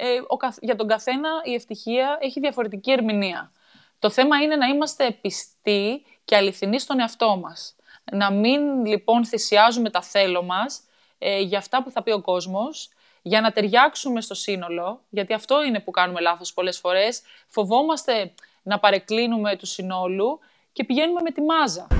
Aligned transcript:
ε, 0.00 0.18
για 0.60 0.76
τον 0.76 0.88
καθένα 0.88 1.28
η 1.44 1.54
ευτυχία 1.54 2.18
έχει 2.20 2.40
διαφορετική 2.40 2.90
ερμηνεία. 2.90 3.52
Το 3.98 4.10
θέμα 4.10 4.36
είναι 4.36 4.56
να 4.56 4.66
είμαστε 4.66 5.10
πιστοί 5.20 6.04
και 6.24 6.36
αληθινοί 6.36 6.80
στον 6.80 7.00
εαυτό 7.00 7.36
μας. 7.36 7.76
Να 8.12 8.30
μην 8.30 8.86
λοιπόν 8.86 9.24
θυσιάζουμε 9.24 9.90
τα 9.90 10.02
θέλω 10.02 10.42
μας 10.42 10.80
ε, 11.18 11.40
για 11.40 11.58
αυτά 11.58 11.82
που 11.82 11.90
θα 11.90 12.02
πει 12.02 12.10
ο 12.10 12.20
κόσμος, 12.20 12.90
για 13.22 13.40
να 13.40 13.52
ταιριάξουμε 13.52 14.20
στο 14.20 14.34
σύνολο, 14.34 15.00
γιατί 15.10 15.32
αυτό 15.32 15.62
είναι 15.62 15.80
που 15.80 15.90
κάνουμε 15.90 16.20
λάθος 16.20 16.54
πολλές 16.54 16.78
φορές. 16.78 17.22
Φοβόμαστε 17.48 18.32
να 18.62 18.78
παρεκκλίνουμε 18.78 19.56
του 19.56 19.66
συνόλου 19.66 20.38
και 20.72 20.84
πηγαίνουμε 20.84 21.20
με 21.22 21.30
τη 21.30 21.40
μάζα. 21.40 21.97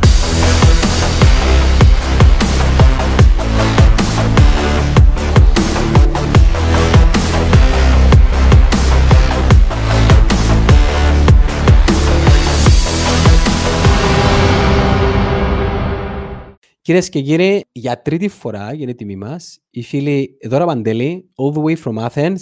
Κυρίες 16.89 17.09
και 17.09 17.21
κύριοι, 17.21 17.65
για 17.73 18.03
τρίτη 18.03 18.29
φορά 18.29 18.73
για 18.73 18.87
την 18.87 18.97
τιμή 18.97 19.17
μας, 19.17 19.61
η 19.71 19.83
φίλη 19.83 20.39
Δώρα 20.45 20.65
Παντελή, 20.65 21.31
all 21.37 21.55
the 21.57 21.63
way 21.63 21.77
from 21.85 22.09
Athens, 22.09 22.37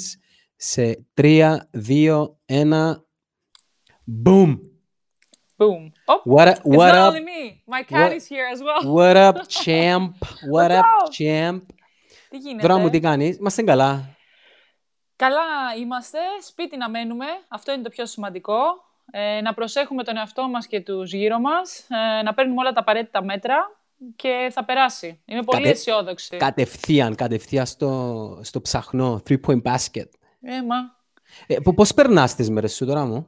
σε 0.56 1.06
3, 1.14 1.56
2, 1.88 2.38
1. 2.46 3.06
Boom! 4.24 4.58
Boom. 5.58 5.90
Oh, 6.06 6.20
what, 6.24 6.48
a, 6.48 6.54
what 6.62 6.64
it's 6.64 6.76
not 6.76 6.94
up? 6.94 7.12
only 7.12 7.24
me. 7.32 7.42
My 7.74 7.82
cat 7.82 8.10
What- 8.10 8.16
is 8.18 8.26
here 8.28 8.46
as 8.54 8.60
well. 8.66 8.82
What 8.96 9.16
up, 9.16 9.36
champ? 9.62 10.14
What 10.52 10.70
What's 10.70 10.74
up, 10.74 10.84
up? 10.84 11.10
champ? 11.18 11.60
Τι 12.28 12.36
γίνεται; 12.38 12.66
Δώρα 12.66 12.78
μου, 12.78 12.90
τι 12.90 13.00
κάνεις; 13.00 13.36
Είμαστε 13.36 13.62
καλά. 13.62 14.16
Καλά 15.16 15.42
είμαστε, 15.80 16.18
σπίτι 16.46 16.76
να 16.76 16.90
μένουμε, 16.90 17.26
αυτό 17.48 17.72
είναι 17.72 17.82
το 17.82 17.90
πιο 17.90 18.06
σημαντικό. 18.06 18.58
Ε, 19.10 19.40
να 19.40 19.54
προσέχουμε 19.54 20.04
τον 20.04 20.16
εαυτό 20.16 20.48
μας 20.48 20.66
και 20.66 20.80
τους 20.80 21.12
γύρω 21.12 21.38
μας, 21.38 21.86
ε, 22.18 22.22
να 22.22 22.34
παίρνουμε 22.34 22.60
όλα 22.60 22.72
τα 22.72 22.80
απαραίτητα 22.80 23.24
μέτρα 23.24 23.75
και 24.16 24.48
θα 24.52 24.64
περάσει. 24.64 25.20
Είμαι 25.24 25.42
πολύ 25.42 25.62
Κατε- 25.62 25.74
αισιόδοξη. 25.76 26.36
Κατευθείαν, 26.36 27.14
κατευθείαν 27.14 27.66
στο, 27.66 28.40
στο 28.42 28.60
ψαχνό, 28.60 29.22
three 29.28 29.40
point 29.46 29.62
basket. 29.62 30.08
Ε, 30.42 30.62
μα. 30.62 30.76
Ε, 31.46 31.56
πο- 31.62 31.74
πώς 31.74 31.94
περνάς 31.94 32.34
τις 32.34 32.50
μέρες 32.50 32.74
σου 32.74 32.86
τώρα 32.86 33.04
μου; 33.04 33.26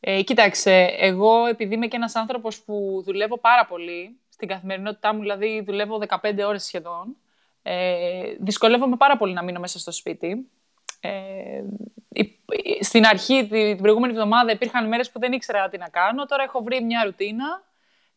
Ε, 0.00 0.22
κοίταξε, 0.22 0.94
εγώ 0.98 1.46
επειδή 1.46 1.74
είμαι 1.74 1.86
και 1.86 1.96
ένας 1.96 2.14
άνθρωπος 2.14 2.62
που 2.62 3.02
δουλεύω 3.04 3.38
πάρα 3.38 3.66
πολύ, 3.66 4.18
στην 4.28 4.48
καθημερινότητά 4.48 5.14
μου 5.14 5.20
δηλαδή 5.20 5.62
δουλεύω 5.66 5.98
15 5.98 6.44
ώρες 6.46 6.64
σχεδόν, 6.64 7.16
ε, 7.62 8.22
δυσκολεύομαι 8.40 8.96
πάρα 8.96 9.16
πολύ 9.16 9.32
να 9.32 9.42
μείνω 9.42 9.60
μέσα 9.60 9.78
στο 9.78 9.90
σπίτι. 9.92 10.48
Ε, 11.00 11.10
η- 12.12 12.20
η- 12.46 12.84
στην 12.84 13.04
αρχή, 13.06 13.46
τη- 13.46 13.72
την 13.74 13.82
προηγούμενη 13.82 14.12
εβδομάδα, 14.12 14.52
υπήρχαν 14.52 14.88
μέρες 14.88 15.10
που 15.10 15.18
δεν 15.18 15.32
ήξερα 15.32 15.68
τι 15.68 15.78
να 15.78 15.88
κάνω. 15.88 16.26
Τώρα 16.26 16.42
έχω 16.42 16.62
βρει 16.62 16.84
μια 16.84 17.04
ρουτίνα, 17.04 17.62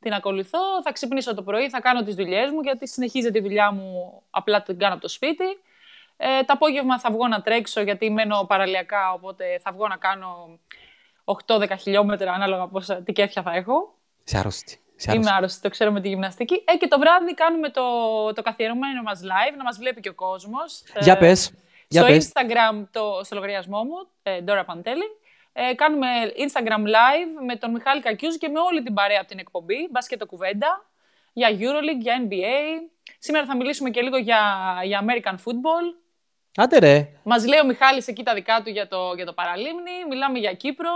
την 0.01 0.13
ακολουθώ, 0.13 0.59
θα 0.83 0.91
ξυπνήσω 0.91 1.33
το 1.35 1.41
πρωί, 1.43 1.69
θα 1.69 1.79
κάνω 1.81 2.03
τις 2.03 2.15
δουλειές 2.15 2.51
μου, 2.51 2.61
γιατί 2.61 2.87
συνεχίζεται 2.87 3.37
η 3.37 3.41
δουλειά 3.41 3.71
μου, 3.71 4.21
απλά 4.29 4.61
την 4.61 4.77
κάνω 4.79 4.93
από 4.93 5.01
το 5.01 5.07
σπίτι. 5.07 5.43
Ε, 6.17 6.39
το 6.43 6.53
απόγευμα 6.53 6.99
θα 6.99 7.11
βγω 7.11 7.27
να 7.27 7.41
τρέξω, 7.41 7.81
γιατί 7.81 8.09
μένω 8.09 8.45
παραλιακά, 8.47 9.11
οπότε 9.13 9.59
θα 9.63 9.71
βγω 9.71 9.87
να 9.87 9.95
κάνω 9.97 10.59
8-10 11.45 11.67
χιλιόμετρα, 11.79 12.31
ανάλογα 12.33 12.67
πόσα, 12.67 12.95
τι 12.95 13.11
κέφια 13.13 13.41
θα 13.41 13.51
έχω. 13.55 13.93
Σε 14.23 14.37
άρρωστη. 14.37 14.79
Σε 14.95 15.11
Είμαι 15.11 15.17
άρρωστη. 15.17 15.35
άρρωστη, 15.37 15.61
το 15.61 15.69
ξέρω 15.69 15.91
με 15.91 16.01
τη 16.01 16.07
γυμναστική. 16.07 16.63
Ε, 16.65 16.77
και 16.77 16.87
το 16.87 16.99
βράδυ 16.99 17.33
κάνουμε 17.33 17.69
το, 17.69 17.83
το 18.33 18.41
καθιερωμένο 18.41 19.01
μας 19.01 19.19
live, 19.23 19.55
να 19.57 19.63
μας 19.63 19.77
βλέπει 19.77 20.01
και 20.01 20.09
ο 20.09 20.13
κόσμος. 20.13 20.83
Για 20.99 21.13
Ε, 21.13 21.15
πες. 21.15 21.51
Για 21.87 22.01
στο 22.01 22.11
πες. 22.11 22.31
Instagram, 22.33 22.83
το, 22.91 23.21
στο 23.23 23.35
λογαριασμό 23.35 23.83
μου, 23.83 24.07
ε, 24.23 24.39
Dora 24.47 24.65
Panteli, 24.65 25.07
ε, 25.53 25.73
κάνουμε 25.73 26.07
Instagram 26.37 26.85
live 26.85 27.43
με 27.45 27.55
τον 27.55 27.71
Μιχάλη 27.71 28.01
Κακιούζη 28.01 28.37
και 28.37 28.47
με 28.47 28.59
όλη 28.59 28.83
την 28.83 28.93
παρέα 28.93 29.19
από 29.19 29.27
την 29.27 29.39
εκπομπή, 29.39 29.87
μπάσκετο 29.91 30.25
κουβέντα, 30.25 30.85
για 31.33 31.49
EuroLeague, 31.49 32.01
για 32.01 32.27
NBA. 32.27 32.89
Σήμερα 33.19 33.45
θα 33.45 33.55
μιλήσουμε 33.55 33.89
και 33.89 34.01
λίγο 34.01 34.17
για, 34.17 34.41
για 34.83 35.05
American 35.05 35.33
football. 35.33 35.95
Άντε 36.55 36.79
ρε. 36.79 37.07
Μας 37.23 37.47
λέει 37.47 37.59
ο 37.59 37.65
Μιχάλης 37.65 38.07
εκεί 38.07 38.23
τα 38.23 38.33
δικά 38.33 38.61
του 38.63 38.69
για 38.69 38.87
το, 38.87 39.13
για 39.15 39.25
το 39.25 39.33
παραλίμνη. 39.33 39.91
Μιλάμε 40.09 40.39
για 40.39 40.53
Κύπρο. 40.53 40.91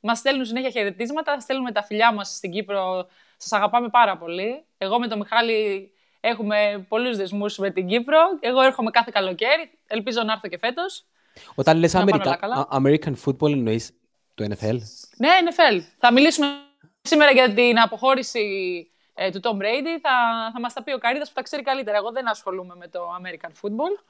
Μας 0.00 0.18
στέλνουν 0.18 0.44
συνέχεια 0.44 0.70
χαιρετίσματα. 0.70 1.40
Στέλνουμε 1.40 1.72
τα 1.72 1.82
φιλιά 1.82 2.12
μας 2.12 2.28
στην 2.28 2.50
Κύπρο. 2.50 3.08
Σας 3.36 3.52
αγαπάμε 3.52 3.88
πάρα 3.88 4.16
πολύ. 4.16 4.64
Εγώ 4.78 4.98
με 4.98 5.08
τον 5.08 5.18
Μιχάλη 5.18 5.90
έχουμε 6.20 6.86
πολλούς 6.88 7.16
δεσμούς 7.16 7.58
με 7.58 7.70
την 7.70 7.86
Κύπρο. 7.86 8.18
Εγώ 8.40 8.60
έρχομαι 8.60 8.90
κάθε 8.90 9.10
καλοκαίρι. 9.14 9.70
Ελπίζω 9.86 10.22
να 10.22 10.32
έρθω 10.32 10.48
και 10.48 10.58
φέτος. 10.58 11.04
Όταν 11.54 11.78
λες 11.78 11.92
Να 11.92 11.98
πάνε 12.04 12.10
American, 12.14 12.26
όλα 12.26 12.36
καλά. 12.36 12.54
Α- 12.54 12.80
American 12.82 13.12
football 13.24 13.52
εννοείς 13.52 13.90
το 14.34 14.44
NFL. 14.44 14.76
Ναι, 15.16 15.28
NFL. 15.44 15.80
Θα 15.98 16.12
μιλήσουμε 16.12 16.46
σήμερα 17.02 17.30
για 17.30 17.54
την 17.54 17.78
αποχώρηση 17.84 18.40
ε, 19.14 19.30
του 19.30 19.40
Tom 19.42 19.56
Brady. 19.62 19.98
Θα, 20.02 20.10
θα 20.52 20.60
μας 20.60 20.72
τα 20.72 20.82
πει 20.82 20.92
ο 20.92 20.98
Καρίδας 20.98 21.28
που 21.28 21.34
τα 21.34 21.42
ξέρει 21.42 21.62
καλύτερα. 21.62 21.96
Εγώ 21.96 22.10
δεν 22.12 22.28
ασχολούμαι 22.28 22.74
με 22.78 22.88
το 22.88 23.00
American 23.20 23.48
football. 23.62 24.04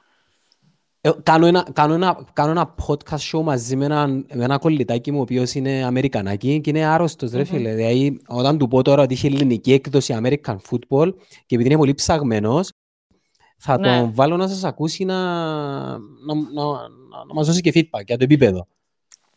Ε, 1.03 1.09
κάνω, 1.23 1.45
ένα, 1.45 1.67
κάνω, 1.73 1.93
ένα, 1.93 2.25
κάνω 2.33 2.51
ένα 2.51 2.75
podcast 2.87 3.37
show 3.37 3.41
μαζί 3.43 3.75
με 3.75 3.85
ένα, 3.85 4.07
με 4.07 4.43
ένα 4.43 4.57
κολλητάκι 4.57 5.11
μου, 5.11 5.17
ο 5.19 5.21
οποίος 5.21 5.53
είναι 5.53 5.83
Αμερικανάκι 5.85 6.61
και 6.61 6.69
είναι 6.69 6.85
άρρωστος, 6.85 7.31
ρε 7.31 7.43
φίλε. 7.43 7.73
Δηλαδή, 7.75 8.21
όταν 8.27 8.57
του 8.57 8.67
πω 8.67 8.81
τώρα 8.81 9.01
ότι 9.03 9.13
είχε 9.13 9.27
ελληνική 9.27 9.73
έκδοση 9.73 10.19
American 10.23 10.55
Football 10.69 11.13
και 11.45 11.55
επειδή 11.55 11.69
είναι 11.69 11.77
πολύ 11.77 11.93
ψαγμένος, 11.93 12.71
θα 13.57 13.77
Ναι. 13.79 13.99
τον 13.99 14.13
βάλω 14.13 14.37
να 14.37 14.47
σας 14.47 14.63
ακούσει 14.63 15.03
να, 15.05 15.17
να, 15.97 16.33
να, 16.53 16.63
να, 17.11 17.25
να 17.25 17.33
μας 17.33 17.47
δώσει 17.47 17.61
και 17.61 17.71
feedback 17.75 18.05
για 18.05 18.17
το 18.17 18.23
επίπεδο. 18.23 18.67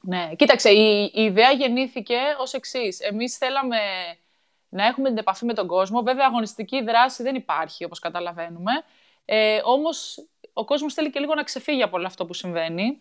Ναι, 0.01 0.31
κοίταξε, 0.37 0.71
η, 0.71 1.11
η 1.15 1.23
ιδέα 1.23 1.51
γεννήθηκε 1.51 2.17
ως 2.39 2.53
εξής. 2.53 3.01
Εμείς 3.01 3.37
θέλαμε 3.37 3.79
να 4.69 4.87
έχουμε 4.87 5.09
την 5.09 5.19
επαφή 5.19 5.45
με 5.45 5.55
τον 5.55 5.67
κόσμο. 5.67 6.03
Βέβαια, 6.03 6.27
αγωνιστική 6.27 6.83
δράση 6.83 7.23
δεν 7.23 7.35
υπάρχει, 7.35 7.85
όπως 7.85 7.99
καταλαβαίνουμε. 7.99 8.73
Ε, 9.25 9.61
όμως, 9.65 10.27
ο 10.53 10.65
κόσμος 10.65 10.95
θέλει 10.95 11.11
και 11.11 11.21
λίγο 11.21 11.35
να 11.35 11.43
ξεφύγει 11.43 11.83
από 11.83 11.97
όλο 11.97 12.07
αυτό 12.07 12.27
που 12.27 12.35
συμβαίνει. 12.35 13.01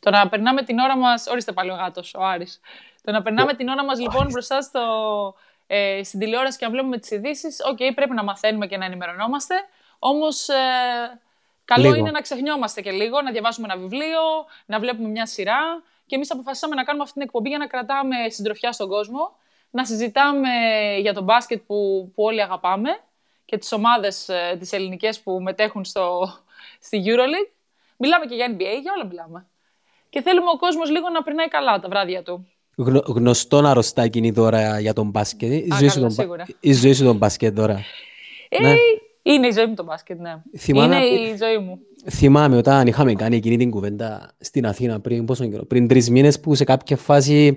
Το 0.00 0.10
να 0.10 0.28
περνάμε 0.28 0.62
την 0.62 0.78
ώρα 0.78 0.96
μας... 0.96 1.26
Ορίστε 1.26 1.52
πάλι 1.52 1.70
ο 1.70 1.74
γάτος, 1.74 2.14
ο 2.14 2.24
Άρης. 2.24 2.60
Το 3.02 3.12
να 3.12 3.22
περνάμε 3.22 3.54
την 3.54 3.68
ώρα 3.68 3.84
μας, 3.84 4.00
λοιπόν, 4.00 4.26
μπροστά 4.30 4.60
στο, 4.60 4.80
ε, 5.66 6.00
στην 6.04 6.18
τηλεόραση 6.20 6.58
και 6.58 6.64
να 6.64 6.70
βλέπουμε 6.70 6.98
τις 6.98 7.10
ειδήσεις. 7.10 7.60
Οκ, 7.64 7.94
πρέπει 7.94 8.14
να 8.14 8.22
μαθαίνουμε 8.22 8.66
και 8.66 8.76
να 8.76 8.84
ενημερωνόμαστε. 8.84 9.54
Όμως, 9.98 10.48
ε, 10.48 10.54
καλό 11.74 11.82
Λίγο. 11.84 11.94
είναι 11.96 12.10
να 12.10 12.20
ξεχνιόμαστε 12.20 12.80
και 12.80 12.90
λίγο, 12.90 13.22
να 13.22 13.30
διαβάσουμε 13.30 13.66
ένα 13.72 13.80
βιβλίο, 13.82 14.20
να 14.66 14.78
βλέπουμε 14.80 15.08
μια 15.08 15.26
σειρά. 15.26 15.58
Και 16.06 16.14
εμείς 16.14 16.30
αποφασίσαμε 16.30 16.74
να 16.74 16.84
κάνουμε 16.84 17.02
αυτή 17.04 17.14
την 17.18 17.26
εκπομπή 17.26 17.48
για 17.48 17.58
να 17.58 17.66
κρατάμε 17.66 18.16
συντροφιά 18.28 18.72
στον 18.72 18.88
κόσμο, 18.88 19.36
να 19.70 19.84
συζητάμε 19.84 20.48
για 21.00 21.14
τον 21.14 21.24
μπάσκετ 21.24 21.62
που, 21.66 22.10
που 22.14 22.22
όλοι 22.22 22.42
αγαπάμε 22.42 22.90
και 23.44 23.58
τις 23.58 23.72
ομάδες 23.72 24.28
ε, 24.28 24.56
τις 24.58 24.72
ελληνικές 24.72 25.20
που 25.20 25.40
μετέχουν 25.42 25.84
στο, 25.84 26.34
στη 26.80 27.02
EuroLeague. 27.06 27.52
Μιλάμε 27.96 28.26
και 28.26 28.34
για 28.34 28.46
NBA, 28.50 28.80
για 28.82 28.92
όλα 28.96 29.06
μιλάμε. 29.06 29.46
Και 30.10 30.20
θέλουμε 30.22 30.50
ο 30.54 30.56
κόσμος 30.58 30.90
λίγο 30.90 31.08
να 31.08 31.22
περνάει 31.22 31.48
καλά 31.48 31.80
τα 31.80 31.88
βράδια 31.88 32.22
του. 32.22 32.48
Γνω, 32.76 33.02
γνωστόν 33.06 33.66
αρρωστάκι 33.66 34.18
είναι 34.18 34.32
τώρα 34.32 34.80
για 34.80 34.92
τον 34.92 35.06
μπάσκετ. 35.10 35.50
Η 35.52 35.68
Α, 35.72 35.76
ζωή, 35.78 35.88
σου 35.88 35.94
καλά, 35.94 36.06
τον, 36.06 36.16
μπα- 36.16 36.22
σίγουρα. 36.22 36.46
η 36.60 36.72
ζωή 36.72 36.92
σου 36.92 37.04
τον 37.04 37.16
μπάσκετ 37.16 37.56
τώρα. 37.56 37.80
Ε, 38.48 38.60
Ναι. 38.60 38.74
Είναι 39.32 39.46
η 39.46 39.50
ζωή 39.50 39.66
μου 39.66 39.74
το 39.74 39.84
μπάσκετ, 39.84 40.18
ναι. 40.20 40.42
Θυμάμαι- 40.58 40.94
Είναι 41.06 41.28
η 41.28 41.36
ζωή 41.36 41.58
μου. 41.58 41.78
Θυμάμαι 42.10 42.56
όταν 42.56 42.86
είχαμε 42.86 43.12
κάνει 43.14 43.36
εκείνη 43.36 43.56
την 43.56 43.70
κουβέντα 43.70 44.36
στην 44.40 44.66
Αθήνα 44.66 45.00
πριν, 45.00 45.24
πόσο 45.24 45.46
καιρό, 45.48 45.64
πριν 45.64 45.88
τρεις 45.88 46.10
μήνες 46.10 46.40
που 46.40 46.54
σε 46.54 46.64
κάποια 46.64 46.96
φάση 46.96 47.56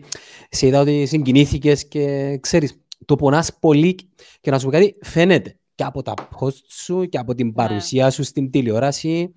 σε 0.50 0.68
είδα 0.68 0.80
ότι 0.80 1.06
συγκινήθηκες 1.06 1.88
και 1.88 2.38
ξέρεις, 2.42 2.82
το 3.06 3.16
πονάς 3.16 3.58
πολύ 3.60 3.96
και 4.42 4.52
να 4.52 4.60
σου 4.60 4.66
πω 4.66 4.72
κάτι, 4.72 4.96
φαίνεται 5.02 5.60
και 5.76 5.84
από 5.84 6.02
τα 6.02 6.14
post 6.40 6.54
σου 6.70 7.06
και 7.06 7.18
από 7.18 7.36
την 7.36 7.54
παρουσία 7.54 8.10
σου 8.10 8.24
στην 8.24 8.52
τηλεόραση 8.52 9.34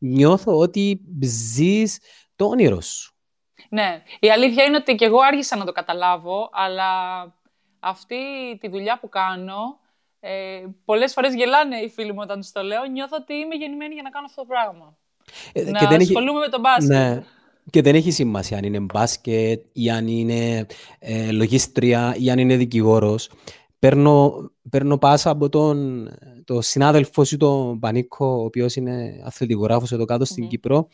νιώθω 0.00 0.58
ότι 0.58 1.00
ζεις 1.22 1.98
το 2.36 2.44
όνειρο 2.44 2.80
σου. 2.80 3.14
Ναι, 3.70 4.02
η 4.20 4.30
αλήθεια 4.30 4.64
είναι 4.64 4.76
ότι 4.76 4.94
και 4.94 5.04
εγώ 5.04 5.18
άργησα 5.20 5.56
να 5.56 5.64
το 5.64 5.72
καταλάβω, 5.72 6.48
αλλά 6.52 6.90
αυτή 7.80 8.16
τη 8.60 8.68
δουλειά 8.68 8.98
που 9.00 9.08
κάνω, 9.08 9.80
ε, 10.24 10.30
πολλές 10.84 11.12
φορές 11.12 11.34
γελάνε 11.34 11.76
οι 11.76 11.88
φίλοι 11.88 12.12
μου 12.12 12.18
όταν 12.22 12.40
τους 12.40 12.52
το 12.52 12.62
λέω, 12.62 12.84
νιώθω 12.92 13.16
ότι 13.20 13.34
είμαι 13.34 13.54
γεννημένη 13.54 13.94
για 13.94 14.02
να 14.02 14.10
κάνω 14.10 14.26
αυτό 14.28 14.40
το 14.40 14.46
πράγμα. 14.46 14.96
Ε, 15.52 15.70
να 15.70 15.78
και 15.78 15.86
δεν 15.86 16.00
έχει- 16.00 16.10
ασχολούμαι 16.16 16.38
με 16.40 16.48
τον 16.48 16.60
μπάσκετ. 16.60 16.88
Ναι. 16.88 17.22
Και 17.70 17.82
δεν 17.82 17.94
έχει 17.94 18.10
σημασία 18.10 18.56
αν 18.56 18.64
είναι 18.64 18.80
μπάσκετ 18.80 19.62
ή 19.72 19.90
αν 19.90 20.06
είναι 20.08 20.66
ε, 20.98 21.30
λογίστρια 21.32 22.14
ή 22.18 22.30
αν 22.30 22.38
είναι 22.38 22.56
δικηγόρος. 22.56 23.30
Παίρνω, 23.78 24.34
παίρνω 24.70 24.98
πάσα 24.98 25.30
από 25.30 25.48
τον 25.48 26.08
το 26.44 26.60
συνάδελφο 26.60 27.24
σου, 27.24 27.36
τον 27.36 27.78
Πανίκο, 27.78 28.26
ο 28.26 28.44
οποίος 28.44 28.76
είναι 28.76 29.22
αθλητικογράφος 29.24 29.92
εδώ 29.92 30.04
κάτω 30.04 30.24
στην 30.24 30.42
Μμμ. 30.42 30.50
Κύπρο. 30.50 30.88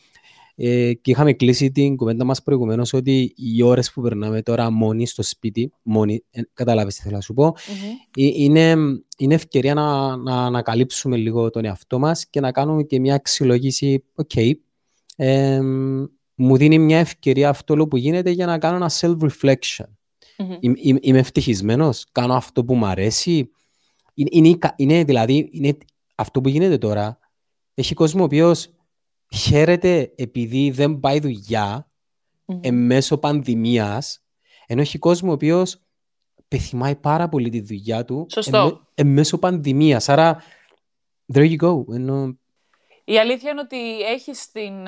Ε, 0.61 0.93
και 0.93 1.11
είχαμε 1.11 1.33
κλείσει 1.33 1.71
την 1.71 1.97
κουβέντα 1.97 2.25
μας 2.25 2.43
προηγουμένως 2.43 2.93
ότι 2.93 3.35
οι 3.37 3.63
ώρες 3.63 3.93
που 3.93 4.01
περνάμε 4.01 4.43
τώρα 4.43 4.71
μόνοι 4.71 5.07
στο 5.07 5.23
σπίτι, 5.23 5.73
μόνοι, 5.83 6.25
ε, 6.31 6.41
καταλάβεις 6.53 6.95
τι 6.97 7.03
θέλω 7.03 7.15
να 7.15 7.21
σου 7.21 7.35
πω, 7.35 7.45
Μμμ. 7.45 7.91
ε, 8.17 8.31
είναι, 8.35 8.75
είναι 9.19 9.35
ευκαιρία 9.35 9.75
να, 9.75 10.17
να 10.17 10.45
ανακαλύψουμε 10.45 11.17
λίγο 11.17 11.51
τον 11.51 11.65
εαυτό 11.65 11.99
μας 11.99 12.27
και 12.31 12.41
να 12.41 12.53
κάνουμε 12.53 12.83
και 12.83 13.01
μια 13.01 13.15
αξιολόγηση, 13.15 14.05
οκ, 14.15 14.31
εμ, 15.17 16.05
μου 16.35 16.57
δίνει 16.57 16.79
μια 16.79 16.99
ευκαιρία 16.99 17.49
αυτό 17.49 17.75
που 17.75 17.97
γίνεται 17.97 18.31
για 18.31 18.47
να 18.47 18.59
κάνω 18.59 18.77
ένα 18.77 18.91
self-reflection. 19.01 19.87
Mm-hmm. 20.37 20.57
Είμαι, 20.61 20.99
είμαι 21.01 21.19
ευτυχισμένος, 21.19 21.91
κάνω 22.13 22.35
αυτό 22.35 22.65
που 22.65 22.75
μου 22.75 22.87
αρέσει. 22.87 23.51
Είναι, 24.15 24.29
είναι, 24.33 24.59
είναι, 24.77 25.05
δηλαδή, 25.05 25.49
είναι 25.53 25.77
αυτό 26.15 26.41
που 26.41 26.49
γίνεται 26.49 26.79
τώρα. 26.79 27.19
Έχει 27.75 27.95
κόσμο 27.95 28.21
ο 28.21 28.25
οποίο 28.25 28.55
χαίρεται 29.35 30.13
επειδή 30.17 30.71
δεν 30.71 31.01
πάει 31.01 31.21
δουλειά 31.21 31.91
mm-hmm. 32.47 32.59
εν 32.63 32.75
μέσω 32.75 33.19
πανδημίας, 33.19 34.23
ενώ 34.67 34.81
έχει 34.81 34.99
κόσμο 34.99 35.31
ο 35.31 35.33
οποίος 35.33 35.83
πεθυμάει 36.49 36.97
πάρα 36.97 37.29
πολύ 37.29 37.49
τη 37.49 37.61
δουλειά 37.61 38.05
του 38.05 38.27
Σωστό. 38.31 38.59
εν, 38.59 38.87
εν 38.95 39.07
μέσω 39.07 39.39
πανδημίας. 39.39 40.09
Άρα, 40.09 40.43
there 41.35 41.51
you 41.51 41.57
go. 41.57 41.95
Ενώ... 41.95 42.39
Η 43.05 43.19
αλήθεια 43.19 43.51
είναι 43.51 43.61
ότι 43.61 44.01
έχεις 44.01 44.51
την, 44.51 44.87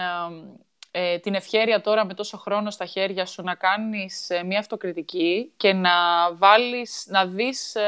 ε, 0.91 1.19
την 1.19 1.35
ευχέρεια 1.35 1.81
τώρα 1.81 2.05
με 2.05 2.15
τόσο 2.15 2.37
χρόνο 2.37 2.71
στα 2.71 2.85
χέρια 2.85 3.27
σου 3.27 3.43
να 3.43 3.55
κάνεις 3.55 4.31
ε, 4.31 4.43
μια 4.43 4.59
αυτοκριτική 4.59 5.53
και 5.57 5.73
να 5.73 5.91
βάλεις, 6.35 7.07
να 7.09 7.27
δεις, 7.27 7.75
ε, 7.75 7.81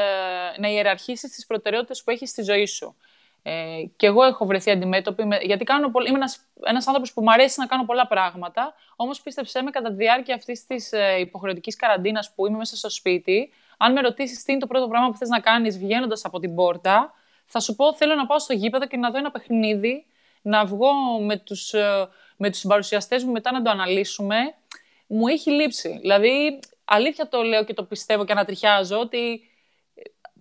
να 0.59 0.67
ιεραρχήσεις 0.67 1.31
τις 1.31 1.45
προτεραιότητες 1.45 2.03
που 2.03 2.11
έχεις 2.11 2.29
στη 2.29 2.41
ζωή 2.41 2.65
σου. 2.65 2.95
Ε, 3.45 3.83
και 3.95 4.05
εγώ 4.05 4.23
έχω 4.23 4.45
βρεθεί 4.45 4.71
αντιμέτωπη, 4.71 5.25
με, 5.25 5.37
γιατί 5.41 5.63
κάνω, 5.63 5.91
είμαι 6.07 6.17
ένας, 6.17 6.39
ένας 6.63 6.87
άνθρωπος 6.87 7.13
που 7.13 7.21
μου 7.21 7.31
αρέσει 7.31 7.59
να 7.59 7.65
κάνω 7.65 7.85
πολλά 7.85 8.07
πράγματα, 8.07 8.73
όμως 8.95 9.21
πίστεψέ 9.21 9.61
με 9.61 9.69
κατά 9.69 9.89
τη 9.89 9.95
διάρκεια 9.95 10.35
αυτής 10.35 10.65
της 10.65 10.91
ε, 10.91 11.19
υποχρεωτικής 11.19 11.75
καραντίνας 11.75 12.33
που 12.35 12.47
είμαι 12.47 12.57
μέσα 12.57 12.75
στο 12.75 12.89
σπίτι, 12.89 13.51
αν 13.77 13.91
με 13.91 14.01
ρωτήσεις 14.01 14.43
τι 14.43 14.51
είναι 14.51 14.61
το 14.61 14.67
πρώτο 14.67 14.87
πράγμα 14.87 15.09
που 15.09 15.17
θες 15.17 15.29
να 15.29 15.39
κάνεις 15.39 15.77
βγαίνοντας 15.77 16.25
από 16.25 16.39
την 16.39 16.55
πόρτα, 16.55 17.13
θα 17.45 17.59
σου 17.59 17.75
πω 17.75 17.93
θέλω 17.93 18.15
να 18.15 18.25
πάω 18.25 18.39
στο 18.39 18.53
γήπεδο 18.53 18.87
και 18.87 18.97
να 18.97 19.11
δω 19.11 19.17
ένα 19.17 19.31
παιχνίδι, 19.31 20.05
να 20.41 20.65
βγω 20.65 20.91
με 21.21 21.37
τους, 21.37 21.73
ε, 21.73 22.07
με 22.37 22.49
τους 22.49 22.61
παρουσιαστές 22.61 23.23
μου 23.23 23.31
μετά 23.31 23.51
να 23.51 23.61
το 23.61 23.69
αναλύσουμε. 23.69 24.35
Μου 25.07 25.27
έχει 25.27 25.51
λείψει. 25.51 25.97
Δηλαδή, 26.01 26.59
αλήθεια 26.85 27.27
το 27.27 27.41
λέω 27.41 27.63
και 27.63 27.73
το 27.73 27.83
πιστεύω 27.83 28.25
και 28.25 28.31
ανατριχιάζω 28.31 28.99
ότι 28.99 29.41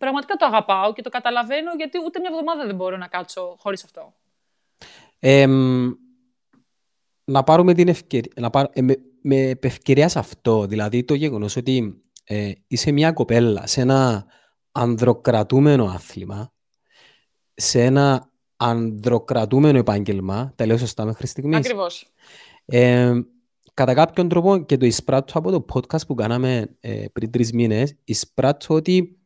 πραγματικά 0.02 0.34
το 0.34 0.46
αγαπάω 0.46 0.93
και 0.93 1.02
το 1.02 1.10
καταλαβαίνω 1.10 1.70
γιατί 1.76 1.99
ούτε 2.06 2.20
μια 2.20 2.28
εβδομάδα 2.32 2.66
δεν 2.66 2.75
μπορώ 2.75 2.96
να 2.96 3.06
κάτσω 3.06 3.56
χωρίς 3.58 3.84
αυτό. 3.84 4.14
να 7.25 7.43
πάρουμε 7.43 7.75
την 7.75 7.88
ευκαιρία, 7.88 8.32
να 8.37 8.50
πάρ, 8.50 8.66
ε, 8.72 8.82
με, 8.82 8.96
με 9.22 9.58
ευκαιρία 9.60 10.08
σε 10.08 10.19
αυτό, 10.19 10.66
δηλαδή 10.66 11.04
το 11.04 11.14
γεγονός 11.14 11.56
ότι 11.56 12.02
ε, 12.25 12.52
είσαι 12.66 12.93
μια 12.93 13.12
κοπέλα 13.12 13.66
σε 13.66 13.81
ένα 13.81 14.26
ανδροκρατούμενο 14.72 15.84
άθλημα, 15.84 16.52
σε 17.54 17.82
ένα 17.82 18.31
ανδροκρατούμενο 18.56 19.78
επάγγελμα, 19.78 20.52
τα 20.56 20.66
λέω 20.66 20.78
σωστά 20.78 21.04
μέχρι 21.04 21.26
στιγμής; 21.26 21.56
Ακριβώς. 21.56 22.06
Ε, 22.64 23.12
κατά 23.75 23.94
κάποιον 23.94 24.28
τρόπο 24.28 24.64
και 24.64 24.76
το 24.76 24.87
εισπράττω 24.87 25.38
από 25.38 25.50
το 25.50 25.64
podcast 25.72 26.06
που 26.06 26.14
κάναμε 26.14 26.76
ε, 26.81 27.04
πριν 27.12 27.31
τρεις 27.31 27.52
μήνες, 27.52 27.96
εισπράττω 28.04 28.75
ότι 28.75 29.16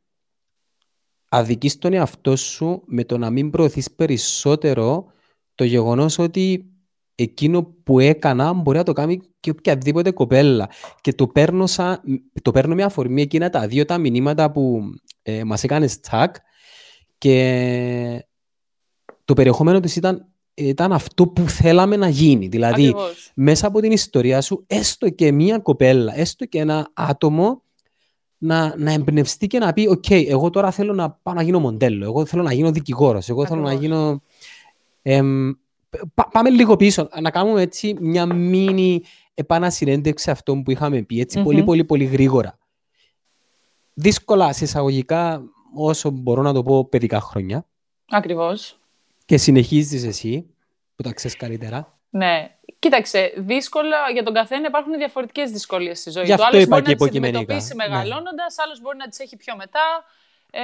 αδικείς 1.29 1.79
τον 1.79 1.93
εαυτό 1.93 2.37
σου 2.37 2.83
με 2.87 3.05
το 3.05 3.19
να 3.19 3.31
μην 3.31 3.51
προωθείς 3.51 3.91
περισσότερο 3.91 5.07
το 5.55 5.65
γεγονός 5.65 6.19
ότι 6.19 6.71
εκείνο 7.15 7.63
που 7.83 7.99
έκανα 7.99 8.53
μπορεί 8.53 8.79
να 8.79 8.85
το 8.85 8.93
κάνει 8.93 9.21
και 9.41 9.51
οποιαδήποτε 9.51 10.11
κοπέλα. 10.11 10.69
Και 11.01 11.13
το 11.13 11.27
παίρνω, 11.27 11.67
σαν, 11.67 12.01
το 12.43 12.51
παίρνω 12.51 12.75
με 12.75 12.83
αφορμή 12.83 13.23
εκείνα 13.23 13.51
τα 13.51 13.67
δύο 13.67 13.85
τα 13.85 13.99
μηνύματα 13.99 14.51
που 14.51 14.83
ε, 15.23 15.45
μας 15.45 15.65
έκανες 15.65 16.01
τσακ 16.01 16.37
και 17.19 18.27
το 19.25 19.35
περιεχόμενο 19.35 19.81
της 19.81 19.97
ήταν, 19.97 20.33
ήταν 20.55 20.93
αυτό 20.93 21.29
που 21.29 21.49
θέλαμε 21.49 21.97
να 21.97 22.09
γίνει. 22.09 22.49
Δηλαδή, 22.49 22.95
μέσα 23.35 23.67
από 23.67 23.81
την 23.81 23.93
ιστορία 23.93 24.41
σου, 24.41 24.65
έστω 24.67 25.11
και 25.11 25.33
μία 25.33 25.59
κοπέλα, 25.59 26.19
έστω 26.19 26.45
και 26.45 26.59
ένα 26.59 26.91
άτομο 26.95 27.63
να, 28.39 28.75
να 28.77 28.93
εμπνευστεί 28.93 29.47
και 29.47 29.59
να 29.59 29.73
πει 29.73 29.87
«ΟΚ, 29.87 30.11
εγώ 30.11 30.51
τώρα 30.51 30.71
θέλω 30.71 30.95
να 30.95 31.11
πάω 31.11 31.35
να 31.35 31.43
γίνω 31.43 31.59
μοντέλο, 31.59 32.05
εγώ 32.05 32.25
θέλω 32.25 32.43
να 32.43 32.53
γίνω 32.53 32.71
δικηγόρος, 32.71 33.29
εγώ 33.29 33.47
θέλω 33.47 33.61
να 33.61 33.73
γίνω...» 33.73 34.23
πάμε 36.33 36.51
λίγο 36.51 36.77
πίσω, 36.77 37.09
να 37.21 37.31
κάνουμε 37.31 37.63
έτσι 37.63 37.97
μια 38.01 38.27
μίνι 38.27 39.03
επανασυνέντευξη 39.35 40.31
αυτό 40.31 40.57
που 40.57 40.71
είχαμε 40.71 41.03
πει, 41.03 41.21
έτσι, 41.21 41.43
πολύ 41.43 41.65
πολύ 41.65 41.85
πολύ 41.85 42.05
γρήγορα. 42.05 42.59
Δύσκολα 43.95 44.53
σε 44.53 44.65
εισαγωγικά, 44.65 45.43
όσο 45.75 46.11
μπορώ 46.11 46.43
να 46.43 46.53
το 46.53 46.63
πω, 46.63 46.85
παιδικά 46.85 47.21
χρόνια. 47.21 47.67
Ακριβώς. 48.11 48.79
Και 49.25 49.37
συνεχίζεις 49.37 50.05
εσύ, 50.05 50.47
που 50.97 51.03
τα 51.03 51.13
ξέρεις 51.13 51.37
καλύτερα. 51.37 51.96
Ναι. 52.17 52.51
Κοίταξε, 52.79 53.33
δύσκολα 53.37 54.11
για 54.13 54.23
τον 54.23 54.35
καθένα 54.35 54.67
υπάρχουν 54.67 54.97
διαφορετικές 54.97 55.51
δυσκολίες 55.51 55.99
στη 55.99 56.11
ζωή 56.11 56.25
Γι' 56.25 56.33
αυτό 56.33 56.49
του. 56.51 56.57
Άλλο 56.57 56.67
μπορεί 56.67 56.83
να 56.83 56.95
τις 56.95 57.07
αντιμετωπίσει 57.07 57.75
ναι. 57.75 57.87
μεγαλώνοντας, 57.89 58.59
άλλο 58.59 58.79
μπορεί 58.83 58.97
να 58.97 59.09
τις 59.09 59.19
έχει 59.19 59.37
πιο 59.37 59.57
μετά. 59.57 60.05
Ε, 60.51 60.61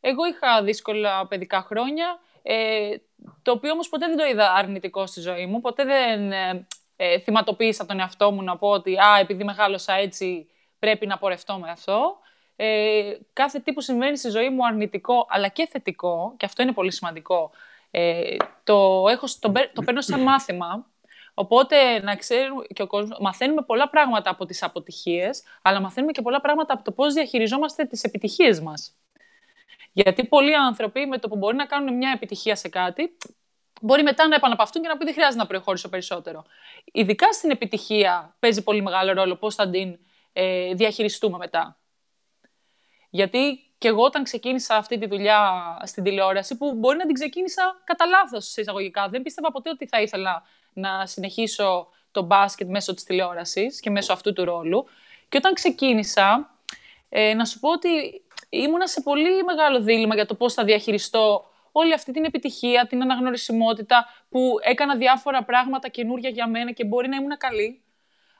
εγώ 0.00 0.26
είχα 0.26 0.62
δύσκολα 0.62 1.26
παιδικά 1.26 1.62
χρόνια. 1.62 2.18
Ε, 2.42 2.96
το 3.42 3.52
οποίο 3.52 3.70
όμως 3.72 3.88
ποτέ 3.88 4.06
δεν 4.06 4.16
το 4.16 4.24
είδα 4.24 4.52
αρνητικό 4.52 5.06
στη 5.06 5.20
ζωή 5.20 5.46
μου. 5.46 5.60
Ποτέ 5.60 5.84
δεν 5.84 6.32
ε, 6.32 6.66
ε, 6.96 7.18
θυματοποίησα 7.18 7.86
τον 7.86 8.00
εαυτό 8.00 8.30
μου 8.30 8.42
να 8.42 8.56
πω 8.56 8.68
ότι 8.68 8.98
α, 8.98 9.18
επειδή 9.20 9.44
μεγάλωσα 9.44 9.92
έτσι 9.92 10.48
πρέπει 10.78 11.06
να 11.06 11.18
πορευτώ 11.18 11.58
με 11.58 11.70
αυτό. 11.70 12.18
Ε, 12.56 13.16
κάθε 13.32 13.58
τι 13.58 13.72
που 13.72 13.80
συμβαίνει 13.80 14.16
στη 14.16 14.30
ζωή 14.30 14.50
μου 14.50 14.66
αρνητικό 14.66 15.26
αλλά 15.28 15.48
και 15.48 15.66
θετικό, 15.66 16.34
και 16.36 16.46
αυτό 16.46 16.62
είναι 16.62 16.72
πολύ 16.72 16.92
σημαντικό, 16.92 17.50
ε, 17.90 18.36
το, 18.64 19.04
έχω, 19.08 19.26
το, 19.38 19.52
το 19.72 19.82
παίρνω 19.82 20.00
σαν 20.00 20.20
μάθημα. 20.20 20.86
Οπότε 21.34 22.00
να 22.00 22.16
ξέρουμε 22.16 22.64
και 22.74 22.82
ο 22.82 22.86
κόσμος, 22.86 23.18
μαθαίνουμε 23.20 23.62
πολλά 23.62 23.88
πράγματα 23.88 24.30
από 24.30 24.44
τις 24.44 24.62
αποτυχίες, 24.62 25.42
αλλά 25.62 25.80
μαθαίνουμε 25.80 26.12
και 26.12 26.22
πολλά 26.22 26.40
πράγματα 26.40 26.74
από 26.74 26.84
το 26.84 26.92
πώς 26.92 27.14
διαχειριζόμαστε 27.14 27.84
τις 27.84 28.02
επιτυχίες 28.02 28.60
μας. 28.60 28.96
Γιατί 29.92 30.24
πολλοί 30.24 30.54
άνθρωποι 30.54 31.06
με 31.06 31.18
το 31.18 31.28
που 31.28 31.36
μπορεί 31.36 31.56
να 31.56 31.66
κάνουν 31.66 31.96
μια 31.96 32.10
επιτυχία 32.14 32.56
σε 32.56 32.68
κάτι, 32.68 33.16
μπορεί 33.80 34.02
μετά 34.02 34.28
να 34.28 34.34
επαναπαυτούν 34.34 34.82
και 34.82 34.88
να 34.88 34.96
πει 34.96 35.04
δεν 35.04 35.14
χρειάζεται 35.14 35.42
να 35.42 35.46
προχωρήσω 35.46 35.88
περισσότερο. 35.88 36.44
Ειδικά 36.84 37.32
στην 37.32 37.50
επιτυχία 37.50 38.36
παίζει 38.38 38.62
πολύ 38.62 38.82
μεγάλο 38.82 39.12
ρόλο 39.12 39.36
πώς 39.36 39.54
θα 39.54 39.70
την 39.70 39.98
ε, 40.32 40.74
διαχειριστούμε 40.74 41.38
μετά. 41.38 41.78
Γιατί 43.10 43.67
και 43.78 43.88
εγώ 43.88 44.02
όταν 44.02 44.22
ξεκίνησα 44.22 44.76
αυτή 44.76 44.98
τη 44.98 45.06
δουλειά 45.06 45.40
στην 45.84 46.02
τηλεόραση, 46.02 46.56
που 46.56 46.74
μπορεί 46.74 46.96
να 46.96 47.06
την 47.06 47.14
ξεκίνησα 47.14 47.80
κατά 47.84 48.06
λάθος 48.06 48.50
σε 48.50 48.60
εισαγωγικά, 48.60 49.08
δεν 49.08 49.22
πίστευα 49.22 49.52
ποτέ 49.52 49.70
ότι 49.70 49.86
θα 49.86 50.00
ήθελα 50.00 50.42
να 50.72 51.06
συνεχίσω 51.06 51.88
το 52.10 52.22
μπάσκετ 52.22 52.68
μέσω 52.68 52.94
της 52.94 53.04
τηλεόρασης 53.04 53.80
και 53.80 53.90
μέσω 53.90 54.12
αυτού 54.12 54.32
του 54.32 54.44
ρόλου. 54.44 54.86
Και 55.28 55.36
όταν 55.36 55.54
ξεκίνησα, 55.54 56.50
ε, 57.08 57.34
να 57.34 57.44
σου 57.44 57.58
πω 57.60 57.70
ότι 57.70 58.22
ήμουνα 58.48 58.86
σε 58.86 59.00
πολύ 59.00 59.42
μεγάλο 59.44 59.80
δίλημα 59.80 60.14
για 60.14 60.26
το 60.26 60.34
πώς 60.34 60.54
θα 60.54 60.64
διαχειριστώ 60.64 61.44
όλη 61.72 61.92
αυτή 61.92 62.12
την 62.12 62.24
επιτυχία, 62.24 62.86
την 62.86 63.02
αναγνωρισιμότητα 63.02 64.06
που 64.28 64.54
έκανα 64.62 64.96
διάφορα 64.96 65.44
πράγματα 65.44 65.88
καινούργια 65.88 66.30
για 66.30 66.48
μένα 66.48 66.72
και 66.72 66.84
μπορεί 66.84 67.08
να 67.08 67.16
ήμουν 67.16 67.36
καλή. 67.36 67.82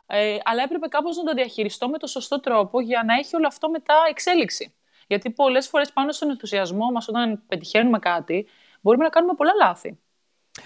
Ε, 0.07 0.39
αλλά 0.45 0.63
έπρεπε 0.63 0.89
κάπως 0.89 1.17
να 1.17 1.23
το 1.23 1.33
διαχειριστώ 1.33 1.89
με 1.89 1.99
το 1.99 2.07
σωστό 2.07 2.41
τρόπο 2.41 2.81
για 2.81 3.03
να 3.07 3.15
έχει 3.15 3.37
όλο 3.37 3.47
αυτό 3.47 3.71
μετά 3.71 3.95
εξέλιξη. 4.09 4.73
Γιατί 5.09 5.31
πολλές 5.31 5.69
φορές 5.69 5.93
πάνω 5.93 6.13
στον 6.13 6.31
ενθουσιασμό 6.31 6.91
μας 6.93 7.09
όταν 7.09 7.43
πετυχαίνουμε 7.49 7.99
κάτι 7.99 8.47
μπορούμε 8.81 9.05
να 9.05 9.11
κάνουμε 9.11 9.35
πολλά 9.35 9.53
λάθη. 9.61 9.99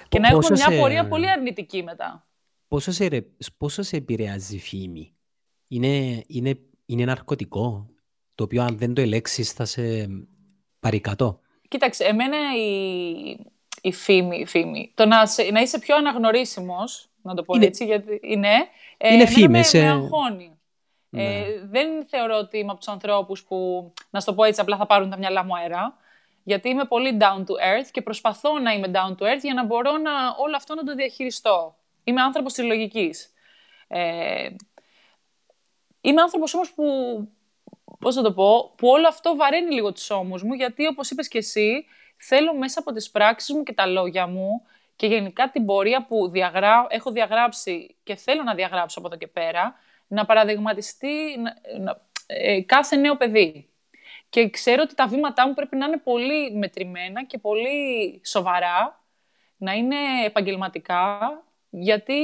Και 0.08 0.18
να 0.18 0.28
έχουμε 0.28 0.49
μια 0.50 0.78
πορεία 0.78 1.08
πολύ 1.08 1.30
αρνητική 1.30 1.82
μετά. 1.82 2.26
Πόσο 2.68 2.92
σε, 2.92 3.26
πόσο 3.56 3.82
σε 3.82 3.96
επηρεάζει 3.96 4.56
η 4.56 4.58
φήμη; 4.58 5.14
Είναι, 5.68 6.22
είναι, 6.26 6.58
είναι 6.87 7.04
ναρκωτικό 7.04 7.90
το 8.34 8.44
οποίο 8.44 8.62
αν 8.62 8.78
δεν 8.78 8.94
το 8.94 9.00
ελέξεις 9.00 9.52
θα 9.52 9.64
σε 9.64 9.82
πάρει 10.80 11.00
κάτω. 11.00 11.40
Κοίταξε, 11.68 12.04
εμένα 12.04 12.37
η, 12.56 13.37
η 13.82 13.92
φήμη, 13.92 14.38
η 14.38 14.46
φήμη, 14.46 14.92
το 14.94 15.06
να, 15.06 15.16
να 15.52 15.61
είσαι 15.61 15.78
πιο 15.78 15.96
αναγνωρίσιμος, 15.96 17.11
να 17.22 17.34
το 17.34 17.42
πω 17.42 17.54
είναι, 17.54 17.66
έτσι, 17.66 17.84
γιατί 17.84 18.20
είναι, 18.22 18.49
ε, 18.96 19.14
είναι 19.14 19.26
φήμη, 19.26 19.49
με, 19.49 19.64
με 19.72 19.88
αγχώνει. 19.88 20.51
Ναι. 21.14 21.23
Ε, 21.23 21.61
δεν 21.64 22.07
θεωρώ 22.07 22.37
ότι 22.37 22.59
είμαι 22.59 22.71
από 22.71 22.78
τους 22.78 22.88
ανθρώπους 22.88 23.45
που, 23.45 23.92
να 24.11 24.21
σου 24.21 24.26
το 24.26 24.35
πω 24.35 24.45
έτσι, 24.45 24.61
απλά 24.61 24.76
θα 24.76 24.87
πάρουν 24.87 25.11
τα 25.11 25.16
μυαλά 25.16 25.45
μου 25.45 25.57
αέρα. 25.57 25.97
Γιατί 26.45 26.69
είμαι 26.69 26.85
πολύ 26.85 27.19
down 27.21 27.38
to 27.38 27.52
earth 27.52 27.88
και 27.90 28.02
προσπαθώ 28.02 28.59
να 28.59 28.73
είμαι 28.73 28.90
down 28.95 29.11
to 29.11 29.23
earth 29.23 29.40
για 29.42 29.54
να 29.54 29.64
μπορώ 29.64 29.97
να, 29.97 30.11
όλο 30.38 30.57
αυτό 30.57 30.75
να 30.75 30.85
το 30.85 30.95
διαχειριστώ. 30.95 31.76
Είμαι 32.04 32.23
άνθρωπος 32.23 32.52
τη 32.52 32.62
λογική. 32.62 33.11
Ε, 33.88 34.49
είμαι 36.00 36.21
άνθρωπος 36.21 36.54
όμως 36.54 36.73
που 36.73 36.85
πώς 37.99 38.14
θα 38.14 38.23
το 38.23 38.33
πω, 38.33 38.73
που 38.76 38.88
όλο 38.88 39.09
αυτό 39.09 39.37
βαραίνει 39.37 39.75
λίγο 39.75 39.92
τους 39.92 40.11
ώμους 40.11 40.42
μου, 40.42 40.52
γιατί 40.52 40.87
όπως 40.87 41.11
είπες 41.11 41.28
και 41.28 41.38
εσύ, 41.38 41.85
θέλω 42.16 42.54
μέσα 42.54 42.81
από 42.81 42.92
τις 42.92 43.11
πράξεις 43.11 43.54
μου 43.54 43.62
και 43.62 43.73
τα 43.73 43.87
λόγια 43.87 44.26
μου 44.26 44.66
και 44.97 45.07
γενικά 45.07 45.50
την 45.50 45.64
πορεία 45.66 46.07
που 46.07 46.28
διαγρά... 46.28 46.87
έχω 46.88 47.11
διαγράψει 47.11 47.97
και 48.02 48.14
θέλω 48.14 48.42
να 48.42 48.54
διαγράψω 48.54 48.99
από 48.99 49.09
εδώ 49.09 49.16
και 49.16 49.26
πέρα, 49.26 49.75
να 50.12 50.25
παραδειγματιστεί 50.26 51.09
ε, 52.26 52.61
κάθε 52.61 52.97
νέο 52.97 53.16
παιδί. 53.16 53.69
Και 54.28 54.50
ξέρω 54.50 54.83
ότι 54.85 54.95
τα 54.95 55.07
βήματά 55.07 55.47
μου 55.47 55.54
πρέπει 55.54 55.76
να 55.76 55.87
είναι 55.87 55.99
πολύ 55.99 56.52
μετρημένα 56.57 57.25
και 57.25 57.38
πολύ 57.38 58.21
σοβαρά, 58.25 59.04
να 59.57 59.73
είναι 59.73 59.97
επαγγελματικά, 60.25 61.19
γιατί 61.71 62.14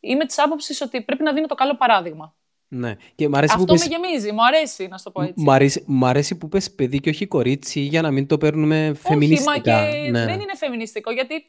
είμαι 0.00 0.24
της 0.26 0.38
άποψης 0.38 0.80
ότι 0.80 1.02
πρέπει 1.02 1.22
να 1.22 1.32
δίνω 1.32 1.46
το 1.46 1.54
καλό 1.54 1.76
παράδειγμα. 1.76 2.34
Ναι. 2.68 2.96
Και 3.14 3.28
μ 3.28 3.36
αρέσει 3.36 3.52
Αυτό 3.54 3.64
που 3.64 3.72
με 3.72 3.78
πες... 3.78 3.88
γεμίζει, 3.88 4.32
μου 4.32 4.44
αρέσει 4.44 4.86
να 4.88 4.98
σου 4.98 5.04
το 5.04 5.10
πω 5.10 5.22
έτσι. 5.22 5.44
Μ' 5.44 5.50
αρέσει, 5.50 5.84
μ' 5.86 6.04
αρέσει 6.04 6.36
που 6.36 6.48
πες 6.48 6.74
παιδί 6.74 7.00
και 7.00 7.08
όχι 7.08 7.26
κορίτσι 7.26 7.80
για 7.80 8.02
να 8.02 8.10
μην 8.10 8.26
το 8.26 8.38
παίρνουμε 8.38 8.92
φεμινιστικά. 8.94 9.88
Όχι, 9.88 9.96
μα 9.96 10.04
και 10.04 10.10
ναι. 10.10 10.24
δεν 10.24 10.40
είναι 10.40 10.56
φεμινιστικό, 10.56 11.10
γιατί 11.10 11.44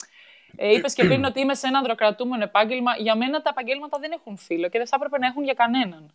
ε, 0.64 0.72
είπες 0.74 0.94
και 0.94 1.04
πριν 1.04 1.26
ότι 1.26 1.40
είμαι 1.40 1.56
σε 1.56 1.68
ένα 1.68 1.78
ανδροκρατούμενο 1.78 2.44
επάγγελμα. 2.44 2.92
Για 2.98 3.16
μένα 3.16 3.42
τα 3.42 3.50
επαγγέλματα 3.50 3.98
δεν 4.00 4.12
έχουν 4.12 4.38
φίλο 4.38 4.70
και 4.70 4.78
δεν 4.78 4.88
θα 4.88 4.96
έπρεπε 4.96 5.18
να 5.18 5.28
έχουν 5.28 5.44
για 5.44 5.54
κανέναν. 5.54 6.14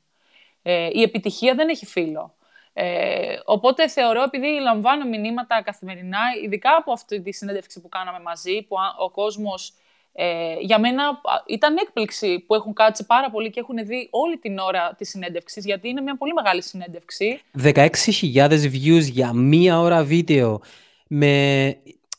Ε, 0.63 0.89
η 0.93 1.03
επιτυχία 1.03 1.55
δεν 1.55 1.69
έχει 1.69 1.87
φίλο. 1.87 2.35
Ε, 2.73 3.39
οπότε 3.45 3.89
θεωρώ, 3.89 4.23
επειδή 4.23 4.47
λαμβάνω 4.47 5.05
μηνύματα 5.05 5.63
καθημερινά, 5.63 6.19
ειδικά 6.45 6.77
από 6.77 6.93
αυτή 6.93 7.21
τη 7.21 7.33
συνέντευξη 7.33 7.81
που 7.81 7.89
κάναμε 7.89 8.21
μαζί, 8.21 8.63
που 8.63 8.77
α- 8.79 8.97
ο 8.99 9.11
κόσμος 9.11 9.73
ε, 10.13 10.57
για 10.61 10.79
μένα 10.79 11.09
α, 11.09 11.19
ήταν 11.47 11.77
έκπληξη 11.77 12.45
που 12.47 12.55
έχουν 12.55 12.73
κάτσει 12.73 13.07
πάρα 13.07 13.31
πολύ 13.31 13.51
και 13.51 13.61
έχουν 13.61 13.87
δει 13.87 14.09
όλη 14.11 14.39
την 14.39 14.59
ώρα 14.59 14.95
της 14.99 15.09
συνέντευξης, 15.09 15.65
γιατί 15.65 15.89
είναι 15.89 16.01
μια 16.01 16.17
πολύ 16.17 16.33
μεγάλη 16.33 16.63
συνέντευξη. 16.63 17.41
16.000 17.63 18.49
views 18.51 19.03
για 19.03 19.33
μία 19.33 19.81
ώρα 19.81 20.03
βίντεο 20.03 20.61
με... 21.07 21.77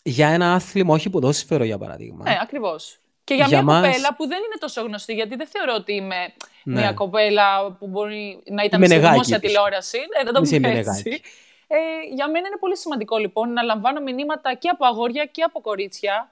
για 0.10 0.28
ένα 0.28 0.54
άθλημα, 0.54 0.94
όχι 0.94 1.10
ποδόσφαιρο 1.10 1.64
για 1.64 1.78
παράδειγμα. 1.78 2.24
Ναι, 2.30 2.38
ακριβώς. 2.42 3.00
Και 3.24 3.34
για, 3.34 3.46
Για 3.46 3.64
μια 3.64 3.74
μας- 3.74 3.86
κοπέλα 3.88 4.16
που 4.16 4.28
δεν 4.28 4.38
είναι 4.38 4.58
τόσο 4.60 4.82
γνωστή, 4.82 5.14
γιατί 5.14 5.36
δεν 5.36 5.48
θεωρώ 5.48 5.74
ότι 5.76 5.94
είμαι 5.94 6.16
Ναι. 6.64 6.80
μια 6.82 6.94
κοπέλα 6.94 7.72
που 7.72 7.88
μπορεί 7.88 8.44
να 8.46 8.64
ήταν 8.64 8.80
Με 8.80 8.86
στη 8.86 8.96
νεγάκι 8.96 9.12
δημόσια 9.14 9.40
της. 9.40 9.48
τηλεόραση. 9.50 9.98
Ναι, 9.98 10.24
να 10.24 10.32
το 10.32 10.42
Είσαι 10.44 10.56
πούμε 10.56 10.68
με 10.74 10.80
έτσι. 10.80 10.92
νεγάκι. 11.04 11.22
Ε, 11.68 11.78
για 12.14 12.30
μένα 12.30 12.48
είναι 12.48 12.58
πολύ 12.60 12.78
σημαντικό 12.78 13.18
λοιπόν 13.18 13.54
να 13.54 13.62
λαμβάνω 13.62 14.02
μηνύματα 14.02 14.54
και 14.54 14.70
από 14.70 14.86
αγόρια 14.86 15.26
και 15.26 15.42
από 15.44 15.62
κορίτσια 15.62 16.32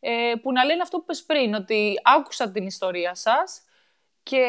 ε, 0.00 0.32
που 0.42 0.52
να 0.52 0.64
λένε 0.64 0.82
αυτό 0.82 0.96
που 0.96 1.02
είπες 1.06 1.22
πριν, 1.22 1.54
ότι 1.54 1.94
άκουσα 2.02 2.50
την 2.50 2.66
ιστορία 2.66 3.14
σας 3.14 3.60
και 4.22 4.42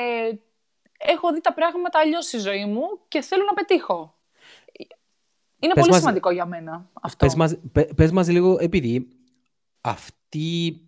έχω 0.97 1.33
δει 1.33 1.41
τα 1.41 1.53
πράγματα 1.53 1.99
αλλιώς 1.99 2.25
στη 2.25 2.37
ζωή 2.37 2.65
μου 2.65 2.81
και 3.07 3.21
θέλω 3.21 3.43
να 3.43 3.53
πετύχω. 3.53 4.16
Είναι 5.59 5.73
Πες 5.73 5.81
πολύ 5.81 5.89
μας- 5.89 5.99
σημαντικό 5.99 6.31
για 6.31 6.45
μένα 6.45 6.89
αυτό. 7.01 7.25
Πες 7.25 7.35
μας, 7.35 7.57
πε- 7.71 7.93
πες 7.93 8.11
μας 8.11 8.29
λίγο, 8.29 8.57
επειδή 8.59 9.07
αυτή, 9.81 10.81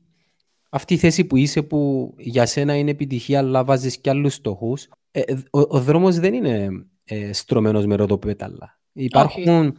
αυτή 0.70 0.94
η 0.94 0.98
θέση 0.98 1.26
που 1.26 1.36
είσαι 1.36 1.62
που 1.62 2.14
για 2.18 2.46
σένα 2.46 2.76
είναι 2.76 2.92
επιτυχία 2.92 3.40
αλλά 3.40 3.64
βάζεις 3.64 3.98
και 3.98 4.10
άλλους 4.10 4.34
στόχους, 4.34 4.88
ε, 5.12 5.20
ε, 5.20 5.34
ο, 5.52 5.60
ο 5.60 5.80
δρόμος 5.82 6.20
δεν 6.20 6.34
είναι 6.34 6.70
ε, 7.04 7.34
στρωμένος 7.34 7.86
με 7.86 7.96
ροδοπέταλα. 7.96 8.80
Υπάρχουν, 8.94 9.78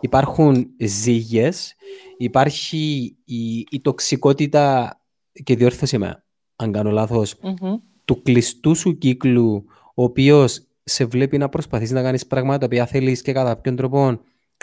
υπάρχουν 0.00 0.66
ζύγες, 0.78 1.74
υπάρχει 2.16 3.16
η, 3.24 3.58
η 3.58 3.80
τοξικότητα 3.82 4.96
και 5.44 5.56
διόρθωσε 5.56 5.98
με 5.98 6.24
αν 6.56 6.72
κάνω 6.72 6.90
λάθος, 6.90 7.34
Μμμ. 7.42 7.74
του 8.04 8.22
κλειστού 8.22 8.74
σου 8.74 8.98
κύκλου, 8.98 9.64
ο 9.94 10.02
οποίος 10.02 10.66
σε 10.84 11.04
βλέπει 11.04 11.38
να 11.38 11.48
προσπαθείς 11.48 11.90
να 11.90 12.02
κάνεις 12.02 12.26
πράγματα 12.26 12.58
τα 12.58 12.64
οποία 12.66 12.86
θέλεις 12.86 13.22
και 13.22 13.32
κατά 13.32 13.56
ποιον 13.56 13.76
τρόπο 13.76 14.20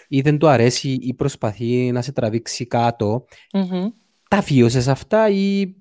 ή 0.08 0.22
δεν 0.22 0.38
του 0.38 0.48
αρέσει 0.48 0.98
ή 1.02 1.14
προσπαθεί 1.14 1.92
να 1.92 2.02
σε 2.02 2.12
τραβήξει 2.12 2.66
κάτω, 2.66 3.26
Μμμ. 3.54 3.90
τα 4.30 4.42
βιώσες 4.42 4.88
αυτά 4.88 5.30
ή, 5.30 5.74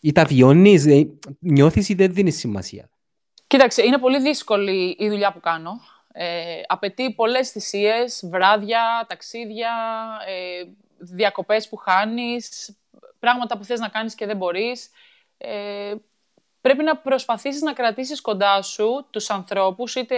ή 0.00 0.12
τα 0.12 0.24
βιώνεις, 0.24 0.86
ε, 0.86 1.08
νιώθεις 1.38 1.88
ή 1.88 1.94
δεν 1.94 2.12
δίνεις 2.12 2.36
σημασία; 2.36 2.90
Κοίταξε, 3.46 3.82
είναι 3.82 3.98
πολύ 3.98 4.20
δύσκολη 4.20 4.96
η 4.98 5.08
δουλειά 5.08 5.32
που 5.32 5.40
κάνω. 5.40 5.80
Ε, 6.12 6.60
απαιτεί 6.66 7.12
πολλές 7.12 7.50
θυσίες, 7.50 8.24
βράδια, 8.30 9.06
ταξίδια, 9.08 9.70
ε, 10.26 10.64
διακοπές 10.98 11.68
που 11.68 11.76
χάνεις, 11.76 12.76
πράγματα 13.18 13.58
που 13.58 13.64
θες 13.64 13.80
να 13.80 13.88
κάνεις 13.88 14.14
και 14.14 14.26
δεν 14.26 14.36
μπορείς. 14.36 14.90
Ε, 15.38 15.94
πρέπει 16.62 16.82
να 16.82 16.96
προσπαθήσεις 16.96 17.62
να 17.62 17.72
κρατήσεις 17.72 18.20
κοντά 18.20 18.62
σου 18.62 19.06
τους 19.10 19.30
ανθρώπους, 19.30 19.94
είτε 19.94 20.16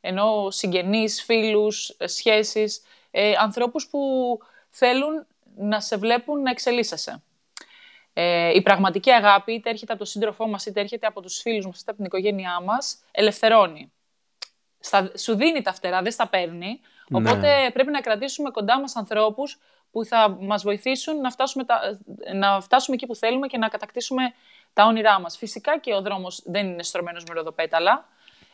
ενώ 0.00 0.50
συγγενείς, 0.50 1.22
φίλους, 1.22 1.88
ε, 1.98 2.06
σχέσεις, 2.06 2.82
ε, 3.10 3.32
ανθρώπους 3.38 3.88
που 3.88 3.98
θέλουν 4.68 5.26
να 5.56 5.80
σε 5.80 5.96
βλέπουν 5.96 6.42
να 6.42 6.50
εξελίσσεσαι. 6.50 7.22
Ε, 8.12 8.54
η 8.54 8.62
πραγματική 8.62 9.10
αγάπη, 9.10 9.52
είτε 9.52 9.70
έρχεται 9.70 9.92
από 9.92 10.00
τον 10.00 10.10
σύντροφό 10.10 10.48
μας, 10.48 10.66
είτε 10.66 10.80
έρχεται 10.80 11.06
από 11.06 11.20
τους 11.20 11.40
φίλους 11.40 11.66
μας, 11.66 11.80
είτε 11.80 11.90
από 11.90 11.96
την 11.96 12.06
οικογένειά 12.06 12.60
μας, 12.60 12.98
ελευθερώνει. 13.10 13.92
Στα, 14.78 15.10
σου 15.18 15.36
δίνει 15.36 15.62
τα 15.62 15.72
φτερά, 15.72 16.02
δεν 16.02 16.12
στα 16.12 16.28
παίρνει. 16.28 16.80
Ναι. 17.08 17.18
Οπότε 17.18 17.70
πρέπει 17.72 17.90
να 17.90 18.00
κρατήσουμε 18.00 18.50
κοντά 18.50 18.80
μας 18.80 18.96
ανθρώπους 18.96 19.58
που 19.90 20.04
θα 20.04 20.36
μας 20.40 20.62
βοηθήσουν 20.62 21.20
να 21.20 21.30
φτάσουμε, 21.30 21.64
τα, 21.64 21.98
να 22.34 22.60
φτάσουμε 22.60 22.96
εκεί 22.96 23.06
που 23.06 23.14
θέλουμε 23.14 23.46
και 23.46 23.58
να 23.58 23.68
κατακτήσουμε 23.68 24.22
τα 24.76 24.84
όνειρά 24.84 25.20
μας. 25.20 25.36
Φυσικά 25.36 25.78
και 25.78 25.94
ο 25.94 26.00
δρόμος 26.00 26.42
δεν 26.44 26.66
είναι 26.66 26.82
στρωμένος 26.82 27.24
με 27.24 27.34
ροδοπέταλα. 27.34 28.08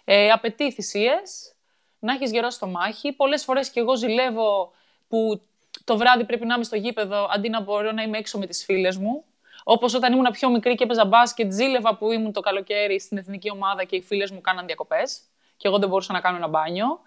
Ε, 0.04 0.30
απαιτεί 0.30 0.72
θυσίες, 0.72 1.54
να 1.98 2.12
έχεις 2.12 2.30
γερό 2.30 2.50
στο 2.50 2.66
μάχη. 2.66 3.12
Πολλές 3.12 3.44
φορές 3.44 3.70
και 3.70 3.80
εγώ 3.80 3.96
ζηλεύω 3.96 4.72
που 5.08 5.40
το 5.84 5.96
βράδυ 5.96 6.24
πρέπει 6.24 6.46
να 6.46 6.54
είμαι 6.54 6.64
στο 6.64 6.76
γήπεδο 6.76 7.28
αντί 7.30 7.48
να 7.48 7.60
μπορώ 7.60 7.92
να 7.92 8.02
είμαι 8.02 8.18
έξω 8.18 8.38
με 8.38 8.46
τις 8.46 8.64
φίλες 8.64 8.96
μου. 8.96 9.24
Όπως 9.64 9.94
όταν 9.94 10.12
ήμουν 10.12 10.30
πιο 10.30 10.50
μικρή 10.50 10.74
και 10.74 10.84
έπαιζα 10.84 11.04
μπάσκετ, 11.04 11.52
ζήλευα 11.52 11.96
που 11.96 12.12
ήμουν 12.12 12.32
το 12.32 12.40
καλοκαίρι 12.40 13.00
στην 13.00 13.18
εθνική 13.18 13.50
ομάδα 13.50 13.84
και 13.84 13.96
οι 13.96 14.02
φίλες 14.02 14.30
μου 14.30 14.40
κάναν 14.40 14.66
διακοπές 14.66 15.20
και 15.56 15.68
εγώ 15.68 15.78
δεν 15.78 15.88
μπορούσα 15.88 16.12
να 16.12 16.20
κάνω 16.20 16.36
ένα 16.36 16.48
μπάνιο. 16.48 17.00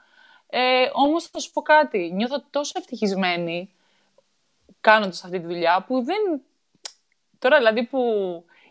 Ε, 0.50 0.90
Όμως 0.94 1.28
θα 1.28 1.40
σου 1.40 1.52
πω 1.52 1.62
κάτι. 1.62 2.12
Νιώθω 2.14 2.44
τόσο 2.50 2.74
ευτυχισμένη 2.76 3.74
κάνοντας 4.82 5.24
αυτή 5.24 5.40
τη 5.40 5.46
δουλειά 5.46 5.84
που 5.88 6.04
δεν. 6.04 6.42
Τώρα 7.40 7.58
δηλαδή 7.58 7.84
που 7.84 8.00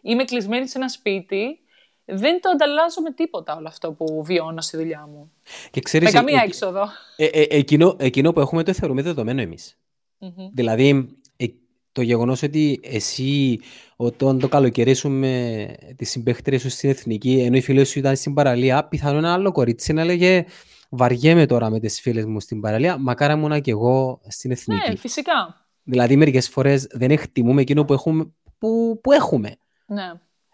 είμαι 0.04 0.24
κλεισμένη 0.24 0.68
σε 0.68 0.78
ένα 0.78 0.88
σπίτι, 0.88 1.58
δεν 2.04 2.40
το 2.40 2.48
ανταλλάζω 2.48 3.00
με 3.00 3.12
τίποτα 3.12 3.56
όλο 3.56 3.68
αυτό 3.68 3.92
που 3.92 4.22
βιώνω 4.24 4.60
στη 4.60 4.76
δουλειά 4.76 5.08
μου. 5.12 5.32
Και 5.70 5.80
ξέρεις, 5.80 6.12
με 6.12 6.18
καμία 6.18 6.40
ε, 6.40 6.44
έξοδο. 6.44 6.88
ε, 7.16 7.24
ε, 7.24 7.46
εκείνο, 7.50 7.96
εκείνο 7.98 8.32
που 8.32 8.40
έχουμε 8.40 8.62
το 8.62 8.72
θεωρούμε 8.72 9.02
δεδομένο 9.02 9.40
εμείς. 9.40 9.78
Μμμ. 10.18 10.48
Δηλαδή, 10.52 11.18
ε, 11.36 11.46
το 11.92 12.02
γεγονός 12.02 12.42
ότι 12.42 12.80
εσύ 12.82 13.60
όταν 13.96 14.38
το 14.38 14.48
καλοκαίρι 14.48 14.94
σου 14.94 15.10
με 15.10 15.66
τις 15.96 16.10
συμπαίχτριες 16.10 16.60
σου 16.60 16.70
στην 16.70 16.90
εθνική, 16.90 17.40
ενώ 17.40 17.56
οι 17.56 17.60
φίλες 17.60 17.88
σου 17.88 17.98
ήταν 17.98 18.16
στην 18.16 18.34
παραλία, 18.34 18.84
πιθανόν 18.84 19.18
ένα 19.18 19.32
άλλο 19.32 19.52
κορίτσι 19.52 19.92
να 19.92 20.04
λέγε 20.04 20.44
βαριέμαι 20.88 21.46
τώρα 21.46 21.70
με 21.70 21.80
τις 21.80 22.00
φίλες 22.00 22.24
μου 22.24 22.40
στην 22.40 22.60
παραλία, 22.60 22.98
μακάρα 22.98 23.32
ήμουνα 23.32 23.58
και 23.58 23.70
εγώ 23.70 24.20
στην 24.28 24.50
εθνική. 24.50 24.90
Ναι, 24.90 24.96
φυσικά. 24.96 25.66
Δηλαδή, 25.82 26.16
μερικές 26.16 26.48
φορές 26.48 26.86
δεν 26.90 27.10
εκτιμούμε 27.10 27.60
εκείνο 27.60 27.84
που 27.84 27.92
έχουμε. 27.92 28.32
Που, 28.58 29.00
που 29.02 29.12
έχουμε. 29.12 29.56
Ναι. 29.86 30.12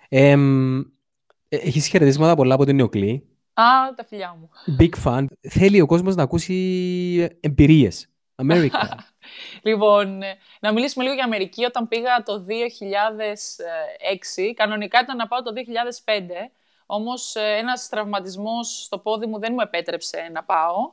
Ε, 0.08 0.36
έχεις 1.48 1.86
χαιρετίσματα 1.86 2.34
πολλά 2.34 2.54
από 2.54 2.64
την 2.64 2.76
Νεοκλή. 2.76 3.28
Α, 3.52 3.94
τα 3.94 4.04
φιλιά 4.04 4.36
μου. 4.38 4.50
Big 4.78 4.92
fan. 5.04 5.24
Θέλει 5.48 5.80
ο 5.80 5.86
κόσμος 5.86 6.14
να 6.14 6.22
ακούσει 6.22 7.38
εμπειρίες. 7.40 8.10
America. 8.42 8.88
Λοιπόν, 9.62 10.22
ε, 10.22 10.38
να 10.60 10.72
μιλήσουμε 10.72 11.04
λίγο 11.04 11.16
για 11.16 11.24
Αμερική. 11.24 11.64
Όταν 11.64 11.88
πήγα 11.88 12.22
το 12.22 12.46
2006, 12.48 14.52
κανονικά 14.54 15.00
ήταν 15.00 15.16
να 15.16 15.26
πάω 15.26 15.42
το 15.42 15.52
2005, 16.04 16.10
όμως 16.86 17.36
ε, 17.36 17.56
ένας 17.58 17.88
τραυματισμός 17.88 18.82
στο 18.84 18.98
πόδι 18.98 19.26
μου 19.26 19.38
δεν 19.38 19.52
μου 19.52 19.60
επέτρεψε 19.60 20.28
να 20.32 20.44
πάω. 20.44 20.92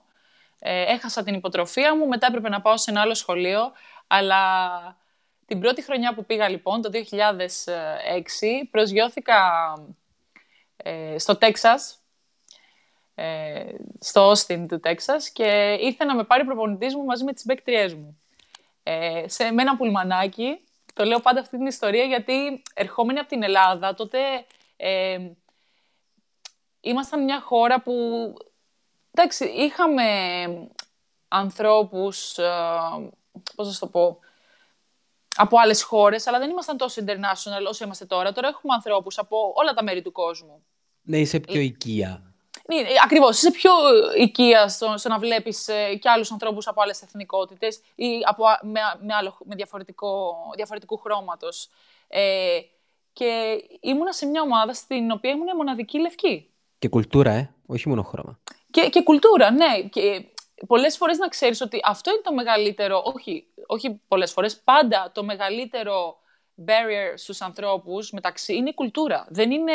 Ε, 0.60 0.82
έχασα 0.82 1.24
την 1.24 1.34
υποτροφία 1.34 1.96
μου, 1.96 2.08
μετά 2.08 2.28
έπρεπε 2.28 2.50
να 2.50 2.62
πάω 2.62 2.78
σε 2.78 2.92
ένα 2.92 3.02
άλλο 3.02 3.14
σχολείο, 3.14 3.72
αλλά 4.08 4.38
την 5.48 5.60
πρώτη 5.60 5.82
χρονιά 5.82 6.14
που 6.14 6.26
πήγα 6.26 6.50
λοιπόν, 6.50 6.82
το 6.82 6.90
2006, 6.94 7.00
προσγειώθηκα 8.72 9.74
ε, 10.78 11.18
στο 11.18 11.38
Τέξας, 11.38 12.00
ε, 13.16 13.72
στο 14.00 14.30
Όστιν 14.30 14.68
του 14.68 14.80
Τέξας 14.80 15.30
και 15.30 15.78
ήρθε 15.82 16.06
να 16.06 16.16
με 16.16 16.24
πάρει 16.24 16.46
προπονητής 16.46 16.96
μου 16.96 17.04
μαζί 17.04 17.24
με 17.24 17.34
τις 17.34 17.46
μπέκτριές 17.46 17.94
μου. 17.94 18.22
Ε, 18.84 19.24
σε, 19.28 19.52
με 19.52 19.62
ένα 19.62 19.78
πουλμανάκι, 19.78 20.60
το 20.94 21.04
λέω 21.04 21.20
πάντα 21.20 21.40
αυτή 21.40 21.58
την 21.58 21.66
ιστορία 21.66 22.04
γιατί 22.04 22.62
ερχόμενοι 22.74 23.20
από 23.20 23.28
την 23.28 23.44
Ελλάδα, 23.44 23.94
τότε 23.94 24.20
ε, 24.78 25.18
ήμασταν 26.82 27.24
μια 27.24 27.42
χώρα 27.42 27.82
που, 27.82 27.94
εντάξει, 29.12 29.46
είχαμε 29.46 30.04
ανθρώπους, 31.28 32.38
ε, 32.38 32.44
πώς 33.56 33.68
να 33.68 33.74
σου 33.74 33.80
το 33.80 33.88
πω, 33.88 34.20
από 35.38 35.60
άλλες 35.60 35.84
χώρες, 35.84 36.28
αλλά 36.28 36.40
δεν 36.40 36.50
ήμασταν 36.50 36.78
τόσο 36.78 37.02
international 37.06 37.66
όσο 37.70 37.86
είμαστε 37.86 38.06
τώρα. 38.06 38.32
Τώρα 38.32 38.48
έχουμε 38.48 38.74
ανθρώπους 38.74 39.18
από 39.18 39.54
όλα 39.56 39.74
τα 39.74 39.84
μέρη 39.84 40.02
του 40.02 40.12
κόσμου. 40.12 40.64
ναι, 41.02 41.20
είσαι 41.20 41.40
πιο 41.40 41.62
οικία. 41.62 42.22
Ναι, 42.68 42.82
ακριβώς. 43.04 43.38
Είσαι 43.38 43.52
πιο 43.52 43.72
οικία 44.18 44.68
στο, 44.68 44.94
στο 44.98 45.10
να 45.10 45.20
βλέπεις 45.20 45.68
ε, 45.68 45.96
και 45.96 46.10
άλλους 46.10 46.32
ανθρώπους 46.32 46.68
από 46.68 46.82
άλλες 46.82 47.02
εθνικότητες 47.02 47.82
ή 47.96 48.08
από, 48.26 48.46
α- 48.46 48.60
με, 48.64 48.80
με, 49.02 49.14
άλλο, 49.14 49.38
με 49.46 49.56
διαφορετικό, 49.56 50.36
διαφορετικού 50.56 50.98
χρώματος. 50.98 51.70
Ε, 52.08 52.60
και 53.14 53.58
ήμουνα 53.82 54.12
σε 54.12 54.26
μια 54.26 54.42
ομάδα 54.42 54.74
στην 54.74 55.12
οποία 55.12 55.32
ήμουν 55.32 55.56
μοναδική 55.56 56.00
λευκή. 56.00 56.50
Και 56.80 56.90
κουλτούρα, 56.90 57.32
ε. 57.32 57.54
Όχι 57.66 57.90
μόνο 57.90 58.04
χρώμα. 58.04 58.40
Και, 58.72 58.90
και 58.90 59.02
κουλτούρα, 59.04 59.52
ναι. 59.52 59.82
Και 59.92 60.26
πολλές 60.68 60.98
φορές 60.98 61.18
να 61.18 61.28
ξέρεις 61.28 61.62
ότι 61.62 61.80
αυτό 61.84 62.12
είναι 62.12 62.22
το 62.24 62.34
μεγαλύτερο, 62.34 63.02
όχι, 63.06 63.48
όχι 63.68 64.02
πολλές 64.08 64.32
φορές, 64.32 64.60
πάντα 64.60 65.12
το 65.14 65.24
μεγαλύτερο 65.24 66.18
barrier 66.66 67.14
στους 67.16 67.42
ανθρώπους 67.42 68.12
μεταξύ 68.12 68.56
είναι 68.56 68.70
η 68.70 68.74
κουλτούρα. 68.74 69.26
Δεν 69.30 69.52
είναι, 69.52 69.74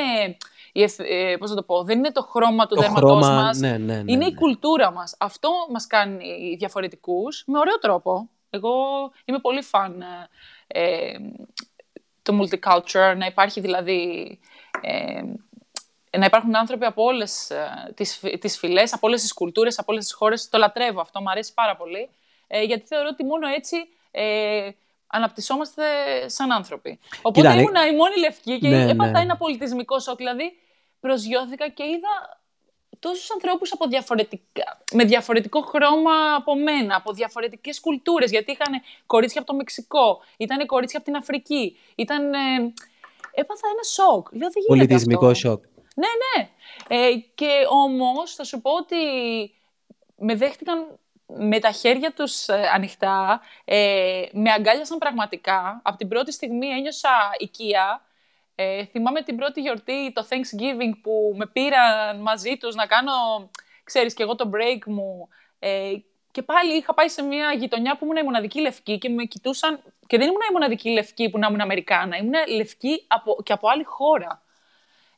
η, 0.73 0.83
ε, 0.97 1.37
πώς 1.39 1.55
το 1.55 1.63
πω, 1.63 1.85
δεν 1.85 1.99
είναι 1.99 2.13
το 2.13 2.23
χρώμα 2.23 2.67
του 2.67 2.75
το 2.75 2.81
δέρματός 2.81 3.27
χρώμα, 3.27 3.43
μας. 3.43 3.59
Ναι, 3.59 3.79
ναι, 3.79 4.03
ναι, 4.03 4.13
είναι 4.13 4.25
η 4.25 4.31
ναι. 4.31 4.35
κουλτούρα 4.35 4.93
μας. 4.93 5.17
Αυτό 5.19 5.51
μας 5.71 5.87
κάνει 5.87 6.57
διαφορετικούς 6.59 7.45
με 7.47 7.59
ωραίο 7.59 7.79
τρόπο. 7.79 8.29
Εγώ 8.51 8.73
είμαι 9.25 9.39
πολύ 9.39 9.63
φαν 9.63 10.03
ε, 10.67 11.13
το 12.23 12.39
multicultural, 12.41 13.15
να 13.17 13.27
υπάρχει 13.27 13.61
δηλαδή... 13.61 14.39
Ε, 14.81 15.23
να 16.19 16.25
υπάρχουν 16.25 16.57
άνθρωποι 16.57 16.85
από 16.85 17.03
όλες 17.03 17.51
ε, 17.51 17.93
τις, 17.95 18.21
τις 18.41 18.59
φυλές, 18.59 18.93
από 18.93 19.07
όλες 19.07 19.21
τις 19.21 19.33
κουλτούρες, 19.33 19.79
από 19.79 19.93
όλες 19.93 20.05
τις 20.05 20.15
χώρες. 20.15 20.49
Το 20.49 20.59
λατρεύω 20.59 21.01
αυτό, 21.01 21.21
μου 21.21 21.31
αρέσει 21.31 21.55
πάρα 21.55 21.77
πολύ. 21.77 22.09
Ε, 22.47 22.63
γιατί 22.63 22.87
θεωρώ 22.87 23.09
ότι 23.13 23.25
μόνο 23.25 23.47
έτσι 23.47 23.77
ε, 24.11 24.71
αναπτυσσόμαστε 25.07 25.83
σαν 26.29 26.53
άνθρωποι. 26.53 26.99
Οπότε 27.23 27.49
Κοίτα, 27.49 27.61
ήμουν 27.61 27.93
η 27.93 27.97
μόνη 27.97 28.19
λευκή 28.19 28.59
και 28.59 28.69
ναι, 28.69 28.91
έπαθα 28.91 29.11
ναι. 29.11 29.21
ένα 29.21 29.37
πολιτισμικό 29.37 29.99
σοκ. 29.99 30.17
Δηλαδή, 30.17 30.59
προσγειώθηκα 31.01 31.69
και 31.69 31.83
είδα 31.83 32.41
τόσους 32.99 33.31
ανθρώπους 33.31 33.73
από 33.73 33.87
διαφορετικά, 33.87 34.81
με 34.93 35.05
διαφορετικό 35.05 35.61
χρώμα 35.61 36.35
από 36.37 36.55
μένα, 36.55 36.97
από 36.97 37.13
διαφορετικές 37.13 37.81
κουλτούρες, 37.81 38.31
γιατί 38.31 38.51
είχαν 38.53 38.83
κορίτσια 39.07 39.41
από 39.41 39.51
το 39.51 39.57
Μεξικό, 39.57 40.21
ήταν 40.37 40.67
κορίτσια 40.67 40.99
από 40.99 41.09
την 41.11 41.19
Αφρική, 41.19 41.79
ήταν... 41.95 42.35
Ε, 42.35 42.73
έπαθα 43.35 43.67
ένα 43.73 43.83
σοκ. 43.83 44.33
Λέω, 44.33 44.51
δεν 44.51 44.63
Πολιτισμικό 44.67 45.27
αυτό. 45.27 45.49
σοκ. 45.49 45.65
Ναι, 45.95 46.07
ναι. 46.07 46.49
Ε, 46.89 47.17
και 47.35 47.51
όμως 47.69 48.35
θα 48.35 48.45
σου 48.45 48.61
πω 48.61 48.71
ότι 48.71 48.97
με 50.17 50.35
δέχτηκαν 50.35 50.99
με 51.27 51.59
τα 51.59 51.71
χέρια 51.71 52.13
τους 52.13 52.49
ε, 52.49 52.71
ανοιχτά, 52.75 53.41
ε, 53.65 54.23
με 54.33 54.51
αγκάλιασαν 54.51 54.99
πραγματικά. 54.99 55.81
Από 55.85 55.97
την 55.97 56.09
πρώτη 56.09 56.33
στιγμή 56.33 56.67
ένιωσα 56.67 57.11
οικία. 57.39 58.03
Ε, 58.55 58.85
θυμάμαι 58.85 59.23
την 59.23 59.37
πρώτη 59.37 59.61
γιορτή, 59.61 60.13
το 60.13 60.27
Thanksgiving, 60.31 60.93
που 61.03 61.35
με 61.37 61.47
πήραν 61.47 62.21
μαζί 62.21 62.57
τους 62.57 62.75
να 62.75 62.87
κάνω, 62.87 63.13
ξέρεις, 63.85 64.15
και 64.15 64.23
εγώ 64.23 64.35
το 64.35 64.51
break 64.55 64.85
μου. 64.87 65.29
Ε, 65.59 65.93
και 66.31 66.43
πάλι 66.43 66.77
είχα 66.77 66.95
πάει 66.95 67.09
σε 67.09 67.23
μια 67.23 67.53
γειτονιά 67.53 67.97
που 67.97 68.05
ήμουν 68.05 68.17
η 68.17 68.23
μοναδική 68.23 68.61
λευκή 68.61 68.99
και 68.99 69.09
με 69.09 69.25
κοιτούσαν. 69.25 69.83
Και 70.07 70.19
δεν 70.19 70.27
ήμουν 70.27 70.41
η 70.51 70.53
μοναδική 70.53 70.91
λευκή 70.91 71.31
που 71.31 71.39
να 71.39 71.47
ήμουν 71.47 71.61
Αμερικάνα, 71.61 72.17
ήμουν 72.17 72.35
λευκή 72.57 73.05
από, 73.09 73.43
και 73.43 73.53
από 73.53 73.69
άλλη 73.69 73.85
χώρα. 73.85 74.42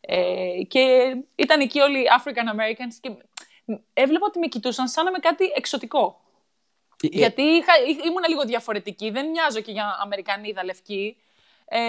Ε, 0.06 0.62
και 0.68 1.14
ήταν 1.34 1.60
εκεί 1.60 1.80
όλοι 1.80 1.98
οι 1.98 2.06
African 2.20 2.54
Americans 2.54 2.94
και 3.00 3.10
έβλεπα 3.92 4.26
ότι 4.26 4.38
με 4.38 4.46
κοιτούσαν 4.46 4.88
σαν 4.88 5.04
να 5.04 5.10
είμαι 5.10 5.18
κάτι 5.18 5.44
εξωτικό. 5.56 6.20
Ε, 7.02 7.06
ε, 7.06 7.08
Γιατί 7.12 7.42
είχα, 7.42 7.72
ήμουν 8.06 8.22
λίγο 8.28 8.44
διαφορετική, 8.44 9.10
δεν 9.10 9.30
μοιάζω 9.30 9.60
και 9.60 9.72
για 9.72 9.98
Αμερικανίδα 10.02 10.64
λευκή. 10.64 11.16
Ε, 11.64 11.80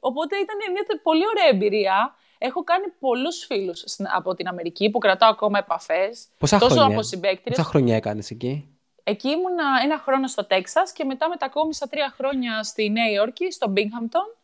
οπότε 0.00 0.36
ήταν 0.36 0.56
μια 0.72 1.00
πολύ 1.02 1.22
ωραία 1.26 1.48
εμπειρία. 1.48 2.14
Έχω 2.38 2.64
κάνει 2.64 2.86
πολλούς 3.00 3.44
φίλους 3.44 3.84
από 4.14 4.34
την 4.34 4.48
Αμερική 4.48 4.90
που 4.90 4.98
κρατάω 4.98 5.30
ακόμα 5.30 5.58
επαφές. 5.58 6.26
Πόσα 6.38 6.58
τόσο 6.58 6.74
χρόνια, 6.74 6.98
από 6.98 7.40
Πόσα 7.44 7.62
χρόνια 7.62 7.96
έκανες 7.96 8.30
εκεί; 8.30 8.76
Εκεί 9.08 9.28
ήμουνα 9.28 9.64
ένα 9.82 9.98
χρόνο 9.98 10.26
στο 10.26 10.44
Τέξας 10.44 10.92
και 10.92 11.04
μετά 11.04 11.28
μετακόμισα 11.28 11.88
τρία 11.88 12.14
χρόνια 12.16 12.62
στη 12.62 12.90
Νέα 12.90 13.10
Υόρκη, 13.10 13.50
στο 13.50 13.72
Binghamton, 13.76 14.35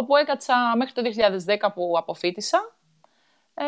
όπου 0.00 0.16
έκατσα 0.16 0.74
μέχρι 0.76 0.92
το 0.92 1.02
2010 1.46 1.68
που 1.74 1.94
αποφύτησα. 1.96 2.74
Ε, 3.54 3.64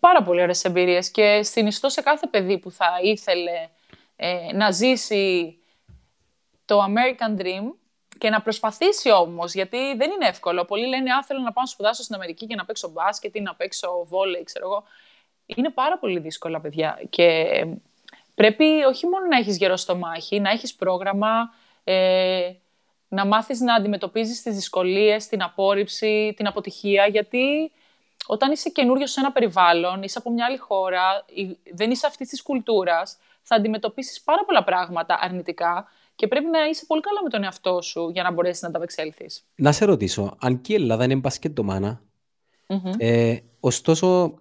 πάρα 0.00 0.22
πολύ 0.22 0.42
ωραίες 0.42 0.64
εμπειρίες 0.64 1.10
και 1.10 1.42
συνιστώ 1.42 1.88
σε 1.88 2.00
κάθε 2.00 2.26
παιδί 2.26 2.58
που 2.58 2.70
θα 2.70 2.86
ήθελε 3.02 3.68
ε, 4.16 4.52
να 4.52 4.70
ζήσει 4.70 5.58
το 6.64 6.84
American 6.84 7.40
Dream 7.40 7.72
και 8.18 8.30
να 8.30 8.42
προσπαθήσει 8.42 9.10
όμως, 9.10 9.54
γιατί 9.54 9.94
δεν 9.96 10.10
είναι 10.10 10.26
εύκολο. 10.26 10.64
Πολλοί 10.64 10.86
λένε, 10.86 11.12
α, 11.12 11.22
θέλω 11.22 11.40
να 11.40 11.52
πάω 11.52 11.64
να 11.64 11.70
σπουδάσω 11.70 12.02
στην 12.02 12.14
Αμερική 12.14 12.46
και 12.46 12.54
να 12.54 12.64
παίξω 12.64 12.88
μπάσκετ 12.88 13.34
ή 13.34 13.40
να 13.40 13.54
παίξω 13.54 14.04
βόλεϊ, 14.04 14.42
ξέρω 14.42 14.66
εγώ. 14.66 14.84
Είναι 15.46 15.70
πάρα 15.70 15.98
πολύ 15.98 16.18
δύσκολα, 16.18 16.60
παιδιά. 16.60 17.00
Και 17.10 17.46
πρέπει 18.34 18.64
όχι 18.64 19.06
μόνο 19.06 19.26
να 19.26 19.36
έχεις 19.36 19.56
γερό 19.56 19.76
στο 19.76 19.96
μάχη, 19.96 20.40
να 20.40 20.50
έχεις 20.50 20.74
πρόγραμμα, 20.74 21.54
ε, 21.84 22.52
να 23.08 23.26
μάθεις 23.26 23.60
να 23.60 23.74
αντιμετωπίζεις 23.74 24.42
τις 24.42 24.54
δυσκολίες, 24.54 25.26
την 25.26 25.42
απόρριψη, 25.42 26.34
την 26.36 26.46
αποτυχία, 26.46 27.06
γιατί 27.06 27.72
όταν 28.26 28.52
είσαι 28.52 28.68
καινούριος 28.70 29.10
σε 29.10 29.20
ένα 29.20 29.32
περιβάλλον, 29.32 30.02
είσαι 30.02 30.18
από 30.18 30.30
μια 30.30 30.44
άλλη 30.44 30.56
χώρα, 30.56 31.24
δεν 31.74 31.90
είσαι 31.90 32.06
αυτής 32.06 32.28
της 32.28 32.42
κουλτούρας, 32.42 33.18
θα 33.42 33.56
αντιμετωπίσεις 33.56 34.20
πάρα 34.20 34.44
πολλά 34.44 34.64
πράγματα 34.64 35.18
αρνητικά 35.20 35.88
και 36.14 36.28
πρέπει 36.28 36.46
να 36.46 36.66
είσαι 36.66 36.84
πολύ 36.86 37.00
καλά 37.00 37.22
με 37.22 37.28
τον 37.28 37.44
εαυτό 37.44 37.82
σου 37.82 38.10
για 38.12 38.22
να 38.22 38.32
μπορέσεις 38.32 38.62
να 38.62 38.70
τα 38.70 38.76
απεξέλθει. 38.76 39.26
Να 39.54 39.72
σε 39.72 39.84
ρωτήσω, 39.84 40.36
αν 40.40 40.60
και 40.60 40.72
η 40.72 40.76
Ελλάδα 40.76 41.04
είναι 41.04 41.14
μπασκετομάνα, 41.14 42.02
ε, 42.98 43.36
ωστόσο 43.60 44.38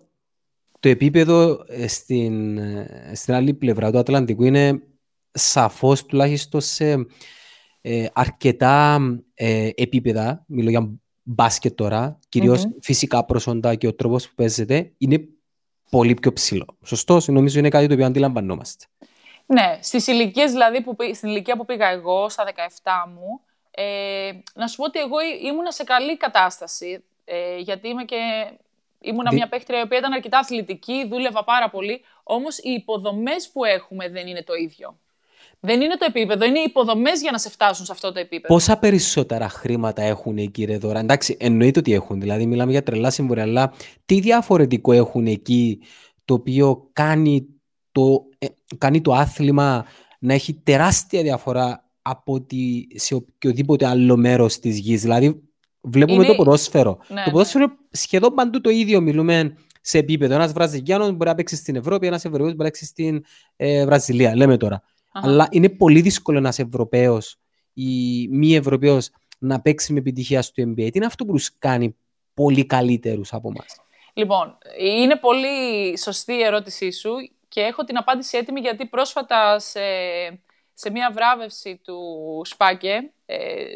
το 0.80 0.90
επίπεδο 0.90 1.64
ε, 1.68 1.88
στην, 1.88 2.58
ε, 2.58 3.12
στην 3.16 3.34
άλλη 3.34 3.54
πλευρά 3.54 3.92
του 3.92 3.98
Ατλαντικού 3.98 4.44
είναι 4.44 4.82
σαφώς 5.32 6.06
τουλάχιστον 6.06 6.62
σε 6.62 7.06
αρκετά 8.14 9.00
επίπεδα, 9.76 10.44
μιλώ 10.48 10.70
για 10.70 10.90
μπάσκετ 11.24 11.76
τώρα, 11.76 12.20
κυρίως 12.30 12.64
mm-hmm. 12.66 12.78
φυσικά 12.82 13.26
προσόντα 13.26 13.76
και 13.76 13.88
ο 13.88 13.94
τρόπος 13.94 14.28
που 14.28 14.36
παίζεται, 14.36 14.92
είναι 14.98 15.28
πολύ 15.90 16.14
πιο 16.14 16.34
ψηλό. 16.34 16.66
Σωστό, 16.86 17.20
νομίζω 17.28 17.60
είναι 17.60 17.70
κάτι 17.70 17.88
το 17.88 17.94
οποίο 17.94 18.06
αντιλαμβανόμαστε. 18.06 18.86
Ναι, 19.46 19.80
στις 19.82 20.08
ηλικίες 20.08 20.52
δηλαδή, 20.52 20.82
που, 20.82 20.96
στην 21.14 21.30
ηλικία 21.30 21.56
που 21.58 21.66
πήγα 21.66 21.88
εγώ, 21.90 22.30
στα 22.30 22.44
17 22.46 23.12
μου, 23.14 23.42
ε, 23.72 24.32
να 24.54 24.68
σου 24.68 24.76
πω 24.76 24.84
ότι 24.84 25.00
εγώ 25.00 25.16
ήμουνα 25.44 25.72
σε 25.72 25.84
καλή 25.84 26.18
κατάσταση, 26.18 27.04
ε, 27.26 27.58
γιατί 27.58 27.88
είμαι 27.88 28.04
και... 28.04 28.18
Ήμουνα 29.02 29.34
μια 29.34 29.48
παίχτρια 29.48 29.80
η 29.80 29.82
οποία 29.82 29.98
ήταν 29.98 30.14
αρκετά 30.14 30.38
αθλητική, 30.38 31.08
δούλευα 31.08 31.44
πάρα 31.44 31.70
πολύ, 31.70 32.02
όμως 32.24 32.58
οι 32.58 32.72
υποδομές 32.72 33.50
που 33.50 33.64
έχουμε 33.64 34.10
δεν 34.10 34.28
είναι 34.28 34.44
το 34.44 34.54
ίδιο. 34.54 34.98
Δεν 35.60 35.82
είναι 35.82 35.96
το 35.96 36.06
επίπεδο, 36.10 36.46
είναι 36.46 36.60
οι 36.60 36.66
υποδομές 36.68 37.22
για 37.22 37.32
να 37.32 37.38
σε 37.38 37.50
φτάσουν 37.50 37.86
σε 37.86 37.92
αυτό 37.92 38.12
το 38.12 38.20
επίπεδο. 38.20 38.54
Πόσα 38.54 38.78
περισσότερα 38.78 39.50
χρήματα 39.50 40.02
έχουν 40.02 40.38
εκεί, 40.38 40.64
ρε 40.64 40.78
δώρα. 40.78 41.00
Εντάξει, 41.00 41.38
εννοείται 41.40 41.80
ότι 41.80 41.94
έχουν. 41.94 42.20
Δηλαδή, 42.20 42.46
μιλάμε 42.46 42.72
για 42.72 42.84
τρελά 42.84 43.10
συμβόλαια, 43.10 43.44
αλλά 43.46 43.74
τι 44.06 44.20
διαφορετικό 44.20 44.92
έχουν 44.92 45.28
εκεί 45.28 45.80
το 46.26 46.34
οποίο 46.34 46.90
κάνει 46.94 47.48
το, 47.92 48.24
ε, 48.38 48.48
κάνει 48.78 49.02
το 49.02 49.14
άθλημα 49.14 49.86
να 50.20 50.34
έχει 50.34 50.54
τεράστια 50.54 51.22
διαφορά 51.22 51.90
από 52.02 52.34
ότι 52.34 52.88
σε 52.96 53.16
οποιοδήποτε 53.16 53.88
άλλο 53.88 54.18
μέρος 54.18 54.60
της 54.60 54.80
γης; 54.80 55.02
Δηλαδή, 55.02 55.42
βλέπουμε 55.82 56.26
το 56.26 56.36
ποδόσφαιρο. 56.36 56.98
Ναι, 57.08 57.24
το 57.24 57.32
ποδόσφαιρο 57.32 57.64
είναι 57.64 57.74
σχεδόν 57.92 58.34
παντού 58.34 58.62
το 58.62 58.70
ίδιο. 58.70 59.02
Μιλούμε 59.02 59.56
σε 59.82 59.98
επίπεδο. 59.98 60.34
Ένας 60.34 60.52
Βραζιλιάνος 60.54 61.12
μπορεί 61.12 61.30
να 61.30 61.36
παίξει 61.36 61.56
στην 61.56 61.76
Ευρώπη, 61.76 62.08
ένας 62.08 62.26
Ευρωπαίος 62.26 62.48
μπορεί 62.48 62.58
να 62.58 62.64
παίξει 62.64 62.86
στην 62.86 63.24
ε, 63.56 63.86
Βραζιλία. 63.86 64.36
Λέμε 64.36 64.58
τώρα. 64.58 64.82
Αλλά 65.24 65.48
είναι 65.52 65.70
πολύ 65.70 66.02
δύσκολο 66.02 66.38
ένα 66.38 66.54
Ευρωπαίος 66.58 67.40
ή 67.74 68.28
μη 68.28 68.56
Ευρωπαίος 68.56 69.10
να 69.40 69.62
παίξει 69.62 69.94
με 69.94 70.00
επιτυχία 70.00 70.42
στο 70.42 70.64
NBA. 70.64 70.76
Τι 70.76 70.92
είναι 70.94 71.06
αυτό 71.06 71.26
που 71.26 71.32
τους 71.32 71.58
κάνει 71.58 71.96
πολύ 72.34 72.66
καλύτερους 72.66 73.34
από 73.34 73.50
εμάς; 73.50 73.82
Λοιπόν, 74.14 74.58
είναι 74.80 75.16
πολύ 75.16 75.98
σωστή 75.98 76.34
η 76.34 76.44
ερώτησή 76.44 76.92
σου 76.92 77.12
και 77.48 77.62
έχω 77.62 77.84
την 77.84 77.98
απάντηση 77.98 78.38
έτοιμη 78.38 78.60
γιατί 78.60 78.86
πρόσφατα 78.86 79.60
σε, 79.60 79.80
σε 80.74 80.90
μια 80.90 81.12
βράβευση 81.12 81.82
του 81.84 82.02
Σπάκε 82.46 83.12
ε, 83.26 83.76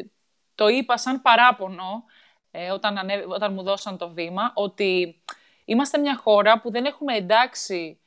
το 0.54 0.68
είπα 0.68 0.96
σαν 0.96 1.22
παράπονο 1.22 2.04
ε, 2.50 2.70
όταν, 2.70 2.98
όταν 3.28 3.52
μου 3.52 3.62
δώσαν 3.62 3.98
το 3.98 4.10
βήμα 4.10 4.52
ότι 4.54 5.22
είμαστε 5.64 5.98
μια 5.98 6.16
χώρα 6.16 6.60
που 6.60 6.70
δεν 6.70 6.84
έχουμε 6.84 7.16
εντάξει 7.16 7.98
ε, 7.98 8.01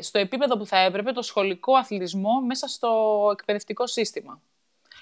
στο 0.00 0.18
επίπεδο 0.18 0.56
που 0.56 0.66
θα 0.66 0.78
έπρεπε 0.78 1.12
το 1.12 1.22
σχολικό 1.22 1.74
αθλητισμό 1.74 2.40
μέσα 2.40 2.68
στο 2.68 3.28
εκπαιδευτικό 3.32 3.86
σύστημα. 3.86 4.40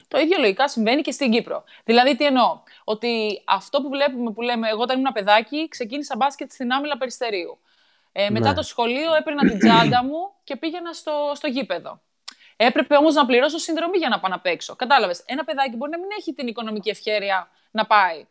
Το 0.09 0.19
ίδιο 0.19 0.39
λογικά 0.39 0.69
συμβαίνει 0.69 1.03
και 1.03 1.11
στην 1.11 1.31
Κύπρο. 1.31 1.65
Δηλαδή, 1.85 2.17
τι 2.17 2.25
εννοώ, 2.25 2.61
ότι 2.85 3.43
αυτό 3.45 3.83
που 3.83 3.89
βλέπουμε 3.89 4.33
που 4.33 4.43
λέμε, 4.43 4.69
εγώ 4.69 4.83
όταν 4.83 4.99
ήμουν 4.99 5.13
παιδάκι, 5.13 5.69
ξεκίνησα 5.69 6.17
μπάσκετ 6.17 6.53
στην 6.53 6.73
άμυλα 6.73 6.99
περιστερίου. 6.99 7.59
Ε, 8.13 8.31
μετά 8.31 8.49
ναι. 8.49 8.55
το 8.55 8.63
σχολείο 8.63 9.15
έπαιρνα 9.15 9.49
την 9.49 9.59
τσάντα 9.59 10.05
μου 10.05 10.33
και 10.45 10.57
πήγαινα 10.57 10.93
στο, 10.93 11.33
στο 11.35 11.47
γήπεδο. 11.47 12.01
Έπρεπε 12.57 12.97
όμως 12.97 13.15
να 13.15 13.27
πληρώσω 13.27 13.59
συνδρομή 13.59 13.99
για 13.99 14.09
να 14.09 14.21
πάω 14.21 14.31
να 14.31 14.41
παίξω. 14.41 14.77
Κατάλαβες. 14.77 15.23
Ένα 15.27 15.45
παιδάκι 15.45 15.77
μπορεί 15.77 15.91
να 15.91 15.99
μην 15.99 16.09
έχει 16.19 16.33
την 16.33 16.47
οικονομική 16.47 16.89
ευχαίρεια 16.89 17.49
να 17.71 17.87
πάει. 17.87 18.27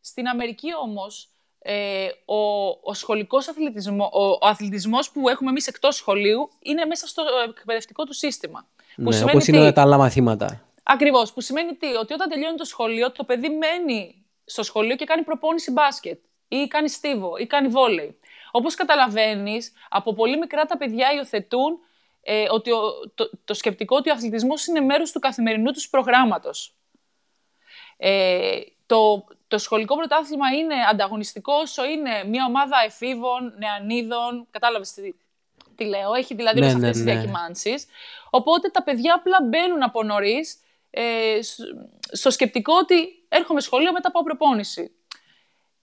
Στην 0.00 0.28
Αμερική 0.28 0.68
όμως, 0.82 1.28
ε, 1.66 2.08
ο, 2.24 2.68
ο 2.82 2.94
σχολικός 2.94 3.48
αθλητισμό, 3.48 4.10
ο, 4.12 4.28
ο 4.28 4.46
αθλητισμός 4.46 5.10
που 5.10 5.28
έχουμε 5.28 5.50
εμείς 5.50 5.66
εκτός 5.66 5.96
σχολείου 5.96 6.50
είναι 6.60 6.84
μέσα 6.84 7.06
στο 7.06 7.22
εκπαιδευτικό 7.48 8.04
του 8.04 8.12
σύστημα. 8.12 8.66
Που 8.96 9.10
ναι, 9.10 9.22
όπως 9.22 9.46
είναι 9.46 9.72
τα 9.72 9.82
άλλα 9.82 9.96
μαθήματα. 9.96 10.62
Ακριβώς, 10.82 11.32
που 11.32 11.40
σημαίνει 11.40 11.74
τι, 11.74 11.86
ότι 11.86 12.12
όταν 12.12 12.28
τελειώνει 12.28 12.56
το 12.56 12.64
σχολείο, 12.64 13.12
το 13.12 13.24
παιδί 13.24 13.48
μένει 13.48 14.24
στο 14.44 14.62
σχολείο 14.62 14.96
και 14.96 15.04
κάνει 15.04 15.22
προπόνηση 15.22 15.70
μπάσκετ 15.70 16.20
ή 16.48 16.66
κάνει 16.66 16.88
στίβο 16.88 17.36
ή 17.36 17.46
κάνει 17.46 17.68
βόλεϊ. 17.68 18.18
Όπως 18.50 18.74
καταλαβαίνεις, 18.74 19.72
από 19.88 20.14
πολύ 20.14 20.38
μικρά 20.38 20.64
τα 20.64 20.76
παιδιά 20.76 21.12
υιοθετούν 21.12 21.78
ε, 22.22 22.46
ότι 22.50 22.70
ο, 22.70 22.80
το, 23.14 23.30
το 23.44 23.54
σκεπτικό 23.54 23.96
ότι 23.96 24.10
ο 24.10 24.12
αθλητισμός 24.12 24.66
είναι 24.66 24.80
μέρος 24.80 25.12
του 25.12 25.18
καθημερινού 25.18 25.72
τους 25.72 25.88
προγράμματος. 25.88 26.74
Ε, 27.96 28.60
το, 28.86 29.24
το 29.48 29.58
σχολικό 29.58 29.96
πρωτάθλημα 29.96 30.48
είναι 30.48 30.74
ανταγωνιστικό 30.90 31.52
όσο 31.52 31.84
είναι 31.84 32.24
μια 32.24 32.44
ομάδα 32.48 32.76
εφήβων, 32.84 33.54
νεανίδων. 33.58 34.46
Κατάλαβες 34.50 34.92
τι, 34.92 35.14
τι 35.74 35.84
λέω. 35.84 36.14
Έχει 36.14 36.34
δηλαδή 36.34 36.60
ναι, 36.60 36.66
αυτέ 36.66 36.78
ναι, 36.78 36.90
τις 36.90 37.04
ναι. 37.04 37.74
Οπότε 38.30 38.68
τα 38.68 38.82
παιδιά 38.82 39.14
απλά 39.14 39.38
μπαίνουν 39.42 39.82
από 39.82 40.02
νωρίς 40.02 40.58
ε, 40.90 41.38
στο 42.12 42.30
σκεπτικό 42.30 42.74
ότι 42.74 43.24
έρχομαι 43.28 43.60
σχολείο 43.60 43.92
μετά 43.92 44.08
από 44.08 44.22
προπόνηση. 44.22 44.94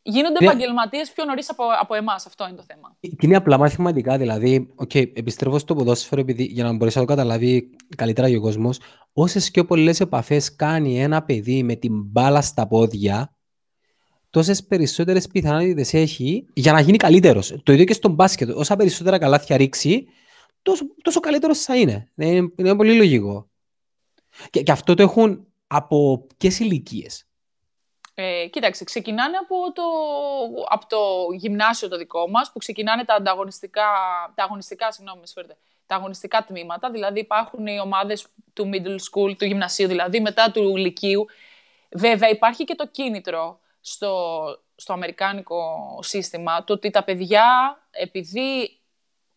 Γίνονται 0.03 0.37
yeah. 0.39 0.43
επαγγελματίες 0.43 1.11
πιο 1.11 1.25
νωρίς 1.25 1.49
από, 1.49 1.63
από 1.81 1.93
εμάς. 1.93 2.25
Αυτό 2.25 2.47
είναι 2.47 2.55
το 2.55 2.63
θέμα. 2.67 2.97
Είναι 3.19 3.35
απλά 3.35 3.57
μαθηματικά. 3.57 4.17
Δηλαδή, 4.17 4.73
okay, 4.75 5.17
επιστρέφω 5.17 5.59
στο 5.59 5.75
ποδόσφαιρο 5.75 6.21
επειδή, 6.21 6.43
για 6.43 6.63
να 6.63 6.73
μπορέσει 6.73 6.97
να 6.97 7.05
το 7.05 7.09
καταλάβει 7.09 7.69
καλύτερα 7.95 8.27
ο 8.27 8.39
κόσμος. 8.39 8.79
Όσες 9.13 9.51
πιο 9.51 9.65
πολλές 9.65 9.99
επαφές 9.99 10.55
κάνει 10.55 11.01
ένα 11.01 11.23
παιδί 11.23 11.63
με 11.63 11.75
την 11.75 12.01
μπάλα 12.03 12.41
στα 12.41 12.67
πόδια, 12.67 13.35
τόσες 14.29 14.65
περισσότερες 14.65 15.27
πιθανότητες 15.27 15.93
έχει 15.93 16.45
για 16.53 16.71
να 16.71 16.79
γίνει 16.79 16.97
καλύτερος. 16.97 17.55
Το 17.63 17.73
ίδιο 17.73 17.85
και 17.85 17.93
στο 17.93 18.09
μπάσκετ. 18.09 18.49
Όσα 18.49 18.75
περισσότερα 18.75 19.17
καλάθια 19.17 19.57
ρίξει, 19.57 20.07
τόσο, 20.61 20.85
τόσο 21.01 21.19
καλύτερος 21.19 21.59
θα 21.59 21.75
είναι. 21.75 22.11
Είναι, 22.15 22.51
είναι 22.55 22.75
πολύ 22.75 22.95
λογικό. 22.95 23.49
Και, 24.49 24.61
και 24.61 24.71
αυτό 24.71 24.93
το 24.93 25.03
έχουν 25.03 25.47
από 25.67 26.27
ποιες 26.37 26.59
ηλικίες; 26.59 27.27
Ε, 28.23 28.47
κοίταξε, 28.47 28.83
ξεκινάνε 28.83 29.37
από 29.37 29.71
το, 29.73 29.83
από 30.69 30.87
το 30.87 30.97
γυμνάσιο 31.33 31.87
το 31.87 31.97
δικό 31.97 32.29
μας, 32.29 32.51
που 32.51 32.59
ξεκινάνε 32.59 33.05
τα 33.05 33.13
ανταγωνιστικά, 33.13 33.83
τα 34.35 34.43
αγωνιστικά, 34.43 34.91
συγγνώμη, 34.91 35.21
τα 35.85 35.95
αγωνιστικά 35.95 36.43
τμήματα, 36.43 36.91
δηλαδή 36.91 37.19
υπάρχουν 37.19 37.67
οι 37.67 37.79
ομάδες 37.79 38.27
του 38.53 38.69
middle 38.73 38.97
school, 39.11 39.37
του 39.37 39.45
γυμνασίου 39.45 39.87
δηλαδή, 39.87 40.19
μετά 40.19 40.51
του 40.51 40.77
λυκείου. 40.77 41.25
Βέβαια 41.91 42.29
υπάρχει 42.29 42.63
και 42.63 42.75
το 42.75 42.87
κίνητρο 42.87 43.59
στο, 43.81 44.43
στο 44.75 44.93
αμερικάνικο 44.93 45.99
σύστημα, 46.01 46.63
το 46.63 46.73
ότι 46.73 46.89
τα 46.89 47.03
παιδιά, 47.03 47.77
επειδή 47.91 48.79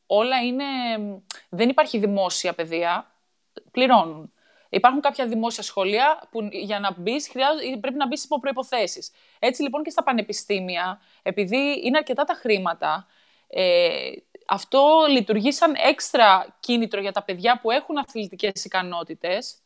όλα 0.06 0.42
είναι, 0.42 0.64
δεν 1.48 1.68
υπάρχει 1.68 1.98
δημόσια 1.98 2.54
παιδεία, 2.54 3.10
πληρώνουν. 3.70 4.32
Υπάρχουν 4.74 5.00
κάποια 5.00 5.26
δημόσια 5.26 5.62
σχολεία 5.62 6.28
που 6.30 6.48
για 6.52 6.80
να 6.80 6.94
μπεις 6.96 7.30
πρέπει 7.80 7.96
να 7.96 8.06
μπεις 8.06 8.24
υπό 8.24 8.40
προποθέσει. 8.40 9.06
Έτσι 9.38 9.62
λοιπόν 9.62 9.82
και 9.82 9.90
στα 9.90 10.02
πανεπιστήμια, 10.02 11.00
επειδή 11.22 11.80
είναι 11.84 11.96
αρκετά 11.96 12.24
τα 12.24 12.34
χρήματα, 12.34 13.06
ε, 13.48 14.10
αυτό 14.46 15.06
λειτουργεί 15.08 15.52
σαν 15.52 15.74
έξτρα 15.76 16.56
κίνητρο 16.60 17.00
για 17.00 17.12
τα 17.12 17.22
παιδιά 17.22 17.60
που 17.60 17.70
έχουν 17.70 17.98
αθλητικές 17.98 18.64
ικανότητες 18.64 19.58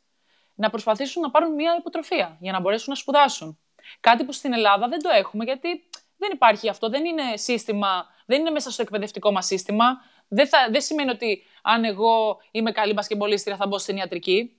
να 0.54 0.70
προσπαθήσουν 0.70 1.22
να 1.22 1.30
πάρουν 1.30 1.54
μια 1.54 1.76
υποτροφία 1.78 2.36
για 2.40 2.52
να 2.52 2.60
μπορέσουν 2.60 2.86
να 2.88 2.94
σπουδάσουν. 2.94 3.58
Κάτι 4.00 4.24
που 4.24 4.32
στην 4.32 4.52
Ελλάδα 4.52 4.88
δεν 4.88 5.02
το 5.02 5.08
έχουμε, 5.08 5.44
γιατί 5.44 5.68
δεν 6.16 6.30
υπάρχει 6.32 6.68
αυτό. 6.68 6.88
Δεν 6.88 7.04
είναι 7.04 7.36
σύστημα, 7.36 8.06
δεν 8.26 8.40
είναι 8.40 8.50
μέσα 8.50 8.70
στο 8.70 8.82
εκπαιδευτικό 8.82 9.32
μας 9.32 9.46
σύστημα. 9.46 9.84
Δεν, 10.28 10.48
θα, 10.48 10.68
δεν 10.70 10.80
σημαίνει 10.80 11.10
ότι 11.10 11.42
αν 11.62 11.84
εγώ 11.84 12.38
είμαι 12.50 12.72
καλή 12.72 12.92
μπασκεμπολίστρια 12.92 13.56
θα 13.56 13.66
μπω 13.66 13.78
στην 13.78 13.96
ιατρική. 13.96 14.57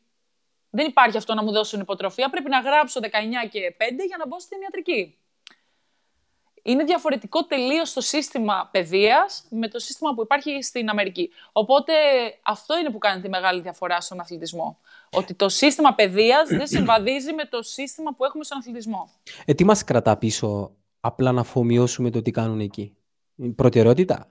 Δεν 0.70 0.88
υπάρχει 0.88 1.18
αυτό 1.18 1.34
να 1.34 1.44
μου 1.44 1.52
δώσουν 1.52 1.80
υποτροφία. 1.80 2.30
Πρέπει 2.30 2.50
να 2.50 2.60
γράψω 2.60 3.00
19 3.04 3.06
και 3.50 3.76
5 3.78 3.82
για 4.08 4.18
να 4.18 4.28
μπω 4.28 4.40
στην 4.40 4.62
ιατρική. 4.62 5.18
Είναι 6.64 6.84
διαφορετικό 6.84 7.46
τελείως 7.46 7.94
το 7.94 8.02
σύστημα 8.02 8.70
παιδείας 8.72 9.44
με 9.50 9.68
το 9.68 9.80
σύστημα 9.80 10.14
που 10.14 10.22
υπάρχει 10.22 10.64
στην 10.64 10.90
Αμερική. 10.90 11.30
Οπότε 11.52 11.94
αυτό 12.44 12.78
είναι 12.78 12.90
που 12.90 12.98
κάνει 12.98 13.22
τη 13.22 13.30
μεγάλη 13.30 13.62
διαφορά 13.62 14.02
στον 14.02 14.20
αθλητισμό. 14.20 14.80
Ότι 15.12 15.34
το 15.34 15.50
σύστημα 15.50 15.94
παιδείας 15.94 16.50
δεν 16.50 16.68
συμβαδίζει 16.68 17.34
με 17.34 17.46
το 17.46 17.64
σύστημα 17.64 18.14
που 18.14 18.26
έχουμε 18.26 18.44
στον 18.44 18.58
αθλητισμό. 18.58 19.10
Ε, 19.46 19.54
τι 19.54 19.64
μας 19.64 19.84
κρατά 19.84 20.18
πίσω 20.18 20.72
απλά 21.00 21.32
να 21.32 21.42
αφομοιώσουμε 21.42 22.10
το 22.10 22.22
τι 22.22 22.32
κάνουν 22.32 22.60
εκεί; 22.60 22.96
Προτεραιότητα; 23.56 24.28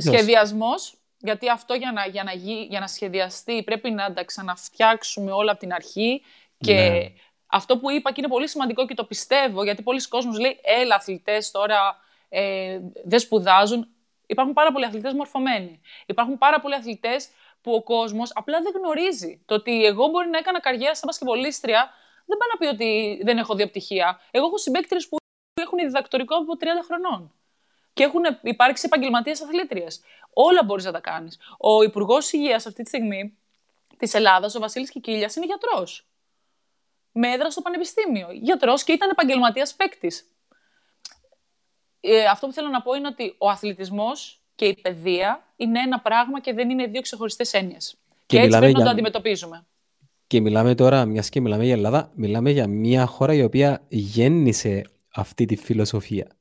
Σχεδιασμός, 0.00 0.94
γιατί 1.18 1.48
αυτό 1.48 1.74
για 1.74 1.92
να, 1.92 2.06
για 2.06 2.22
να, 2.22 2.32
για 2.68 2.80
να 2.80 2.86
σχεδιαστεί 2.86 3.62
πρέπει 3.62 3.90
να 3.90 4.12
τα 4.12 4.24
ξαναφτιάξουμε 4.24 5.32
όλα 5.32 5.50
από 5.50 5.60
την 5.60 5.72
αρχή 5.72 6.22
και 6.58 6.74
ναι. 6.74 7.12
αυτό 7.46 7.78
που 7.78 7.90
είπα 7.90 8.12
και 8.12 8.20
είναι 8.20 8.30
πολύ 8.30 8.48
σημαντικό 8.48 8.86
και 8.86 8.94
το 8.94 9.04
πιστεύω 9.04 9.64
γιατί 9.64 9.82
πολλοί 9.82 10.08
κόσμος 10.08 10.38
λέει 10.38 10.60
έλα 10.62 10.94
αθλητές 10.94 11.50
τώρα 11.50 11.96
ε, 12.28 12.80
δεν 13.04 13.18
σπουδάζουν. 13.18 13.88
Υπάρχουν 14.26 14.54
πάρα 14.54 14.72
πολλοί 14.72 14.84
αθλητές 14.84 15.12
μορφωμένοι. 15.12 15.80
Υπάρχουν 16.06 16.38
πάρα 16.38 16.60
πολλοί 16.60 16.74
αθλητές 16.74 17.28
που 17.60 17.72
ο 17.72 17.82
κόσμος 17.82 18.30
απλά 18.34 18.60
δεν 18.60 18.72
γνωρίζει. 18.76 19.42
Το 19.44 19.54
ότι 19.54 19.84
εγώ 19.84 20.06
μπορεί 20.06 20.28
να 20.28 20.38
έκανα 20.38 20.60
καριέρα 20.60 20.94
σαν 20.94 21.04
πασκευολίστρια 21.06 21.90
δεν 22.26 22.36
πάει 22.38 22.48
να 22.52 22.58
πει 22.58 22.82
ότι 22.82 23.20
δεν 23.24 23.38
έχω 23.38 23.54
δύο 23.54 23.68
πτυχία. 23.68 24.20
Εγώ 24.30 24.46
έχω 24.46 24.58
συμπέκτρες 24.58 25.08
που 25.08 25.16
έχουν 25.60 25.78
διδακτορικό 25.78 26.36
από 26.36 26.52
30 26.60 26.64
χρονών 26.86 27.32
και 27.96 28.02
έχουν 28.02 28.22
υπάρξει 28.42 28.82
επαγγελματίες 28.86 29.42
αθλήτριε. 29.42 29.86
Όλα 30.32 30.64
μπορείς 30.64 30.84
να 30.84 30.92
τα 30.92 31.00
κάνεις. 31.00 31.38
Ο 31.58 31.82
Υπουργός 31.82 32.32
Υγείας 32.32 32.66
αυτή 32.66 32.82
τη 32.82 32.88
στιγμή 32.88 33.36
της 33.96 34.14
Ελλάδας, 34.14 34.54
ο 34.54 34.60
Βασίλης 34.60 34.90
Κικίλιας, 34.90 35.36
είναι 35.36 35.46
γιατρός. 35.46 36.06
Με 37.12 37.28
έδρα 37.28 37.50
στο 37.50 37.60
Πανεπιστήμιο. 37.60 38.28
Γιατρός 38.32 38.84
και 38.84 38.92
ήταν 38.92 39.10
επαγγελματίας 39.10 39.74
παίκτης. 39.74 40.24
Ε, 42.00 42.24
αυτό 42.24 42.46
που 42.46 42.52
θέλω 42.52 42.68
να 42.68 42.82
πω 42.82 42.94
είναι 42.94 43.06
ότι 43.06 43.34
ο 43.38 43.48
αθλητισμός 43.48 44.40
και 44.54 44.64
η 44.64 44.74
παιδεία 44.82 45.44
είναι 45.56 45.80
ένα 45.80 46.00
πράγμα 46.00 46.40
και 46.40 46.52
δεν 46.52 46.70
είναι 46.70 46.86
δύο 46.86 47.00
ξεχωριστές 47.00 47.52
έννοιες. 47.52 47.96
Και, 48.26 48.36
και 48.36 48.42
έτσι 48.42 48.58
πρέπει 48.58 48.70
για... 48.70 48.78
να 48.78 48.84
το 48.84 48.90
αντιμετωπίζουμε. 48.90 49.66
Και 50.26 50.40
μιλάμε 50.40 50.74
τώρα, 50.74 51.04
μιας 51.04 51.28
και 51.28 51.40
μιλάμε 51.40 51.64
για 51.64 51.72
Ελλάδα, 51.72 52.10
μιλάμε 52.14 52.50
για 52.50 52.66
μια 52.66 53.06
χώρα 53.06 53.34
η 53.34 53.42
οποία 53.42 53.82
γέννησε 53.88 54.84
αυτή 55.14 55.46
τη 55.46 55.56
φιλοσοφία. 55.56 56.35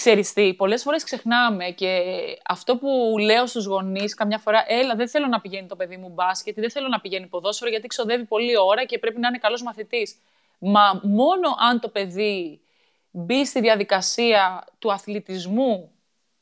Ξέρεις 0.00 0.32
τι, 0.32 0.54
πολλές 0.54 0.82
φορές 0.82 1.04
ξεχνάμε 1.04 1.64
και 1.64 2.02
αυτό 2.46 2.76
που 2.76 3.14
λέω 3.18 3.46
στους 3.46 3.64
γονείς 3.64 4.14
καμιά 4.14 4.38
φορά, 4.38 4.64
έλα 4.68 4.94
δεν 4.94 5.08
θέλω 5.08 5.26
να 5.26 5.40
πηγαίνει 5.40 5.66
το 5.66 5.76
παιδί 5.76 5.96
μου 5.96 6.08
μπάσκετ, 6.08 6.60
δεν 6.60 6.70
θέλω 6.70 6.88
να 6.88 7.00
πηγαίνει 7.00 7.26
ποδόσφαιρο 7.26 7.70
γιατί 7.70 7.86
ξοδεύει 7.86 8.24
πολλή 8.24 8.58
ώρα 8.58 8.84
και 8.84 8.98
πρέπει 8.98 9.20
να 9.20 9.28
είναι 9.28 9.38
καλός 9.38 9.62
μαθητής. 9.62 10.16
Μα 10.58 11.00
μόνο 11.02 11.48
αν 11.70 11.80
το 11.80 11.88
παιδί 11.88 12.60
μπει 13.10 13.46
στη 13.46 13.60
διαδικασία 13.60 14.66
του 14.78 14.92
αθλητισμού, 14.92 15.90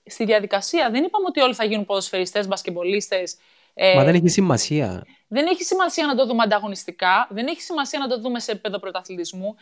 στη 0.07 0.25
διαδικασία, 0.25 0.91
δεν 0.91 1.05
είπαμε 1.05 1.25
ότι 1.29 1.41
όλοι 1.41 1.55
θα 1.55 1.65
γίνουν 1.65 1.85
ποδοσφαιριστές, 1.85 2.47
μπασκεμπολίστες. 2.47 3.37
Ε, 3.75 3.95
Μα 3.95 4.05
δεν 4.05 4.15
έχει 4.15 4.29
σημασία. 4.29 5.07
Δεν 5.29 5.47
έχει 5.47 5.63
σημασία 5.63 6.07
να 6.07 6.15
το 6.15 6.27
δούμε 6.27 6.43
ανταγωνιστικά, 6.43 7.29
δεν 7.31 7.47
έχει 7.47 7.61
σημασία 7.61 7.99
να 7.99 8.09
το 8.09 8.21
δούμε 8.21 8.41
σε 8.41 8.51
επίπεδο 8.51 8.79
πρωταθλητισμού 8.79 9.57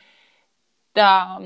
τα, 0.97 1.41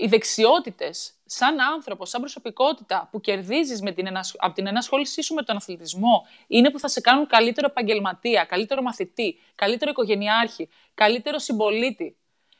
οι 0.00 0.06
δεξιότητες 0.06 1.12
σαν 1.24 1.60
άνθρωπο, 1.60 2.04
σαν 2.06 2.20
προσωπικότητα 2.20 3.08
που 3.10 3.20
κερδίζεις 3.20 3.80
την 3.80 4.08
από 4.36 4.54
την 4.54 4.66
ενασχόλησή 4.66 5.22
σου 5.22 5.34
με 5.34 5.42
τον 5.42 5.56
αθλητισμό 5.56 6.26
είναι 6.46 6.70
που 6.70 6.78
θα 6.78 6.88
σε 6.88 7.00
κάνουν 7.00 7.26
καλύτερο 7.26 7.66
επαγγελματία, 7.70 8.44
καλύτερο 8.44 8.82
μαθητή, 8.82 9.38
καλύτερο 9.54 9.90
οικογενειάρχη, 9.90 10.68
καλύτερο 10.94 11.38
συμπολίτη. 11.38 12.16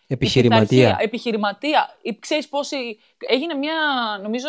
Επιχειρηματία. 0.07 0.96
Επιχειρηματία. 1.00 1.98
Ξέρεις 2.18 2.48
πόσοι... 2.48 2.98
Έγινε 3.18 3.55
μια, 3.55 3.74
νομίζω, 4.22 4.48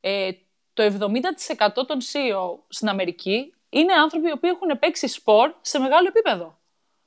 ε, 0.00 0.30
το 0.72 0.82
70% 0.82 1.86
των 1.86 1.98
CEO 2.12 2.58
στην 2.68 2.88
Αμερική 2.88 3.54
είναι 3.68 3.92
άνθρωποι 3.92 4.28
οι 4.28 4.32
οποίοι 4.32 4.50
έχουν 4.54 4.78
παίξει 4.78 5.08
σπορ 5.08 5.54
σε 5.60 5.78
μεγάλο 5.78 6.08
επίπεδο. 6.08 6.58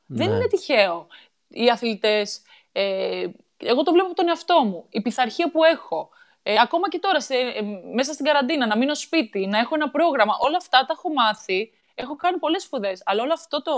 Δεν 0.05 0.29
ναι. 0.29 0.35
είναι 0.35 0.47
τυχαίο. 0.47 1.07
Οι 1.47 1.69
αθλητές, 1.69 2.41
ε, 2.71 3.27
εγώ 3.59 3.83
το 3.83 3.91
βλέπω 3.91 4.07
από 4.07 4.15
τον 4.15 4.27
εαυτό 4.27 4.63
μου. 4.63 4.85
Η 4.89 5.01
πειθαρχία 5.01 5.51
που 5.51 5.63
έχω. 5.63 6.09
Ε, 6.43 6.55
ακόμα 6.61 6.89
και 6.89 6.99
τώρα, 6.99 7.21
σε, 7.21 7.33
ε, 7.33 7.61
μέσα 7.93 8.13
στην 8.13 8.25
καραντίνα, 8.25 8.67
να 8.67 8.77
μείνω 8.77 8.95
σπίτι, 8.95 9.47
να 9.47 9.57
έχω 9.59 9.75
ένα 9.75 9.89
πρόγραμμα. 9.89 10.33
Όλα 10.39 10.57
αυτά 10.57 10.79
τα 10.79 10.93
έχω 10.97 11.13
μάθει. 11.13 11.71
Έχω 11.95 12.15
κάνει 12.15 12.37
πολλές 12.37 12.63
σπουδές. 12.63 13.01
Αλλά 13.05 13.23
όλο 13.23 13.33
αυτό 13.33 13.61
το, 13.61 13.71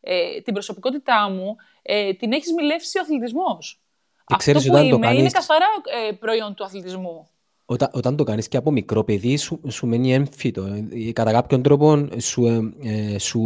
ε, 0.00 0.40
την 0.40 0.52
προσωπικότητά 0.52 1.28
μου 1.30 1.56
ε, 1.82 2.12
την 2.12 2.32
έχει 2.32 2.52
μιλεύσει 2.52 2.98
ο 2.98 3.00
αθλητισμός. 3.00 3.80
Αυτό 4.30 4.52
που 4.52 4.76
είμαι 4.76 4.98
κάνεις... 4.98 5.20
είναι 5.20 5.30
καθαρά 5.30 5.66
ε, 6.08 6.12
προϊόν 6.12 6.54
του 6.54 6.64
αθλητισμού. 6.64 7.28
Όταν, 7.64 7.90
όταν 7.92 8.16
το 8.16 8.24
κάνεις 8.24 8.48
και 8.48 8.56
από 8.56 8.70
μικρό 8.70 9.04
παιδί 9.04 9.36
σου, 9.36 9.60
σου 9.68 9.86
μένει 9.86 10.12
έμφυτο. 10.12 10.64
Ε, 10.90 11.12
κατά 11.12 11.32
κάποιον 11.32 11.62
τρόπο 11.62 12.08
σου, 12.18 12.72
σου, 13.18 13.42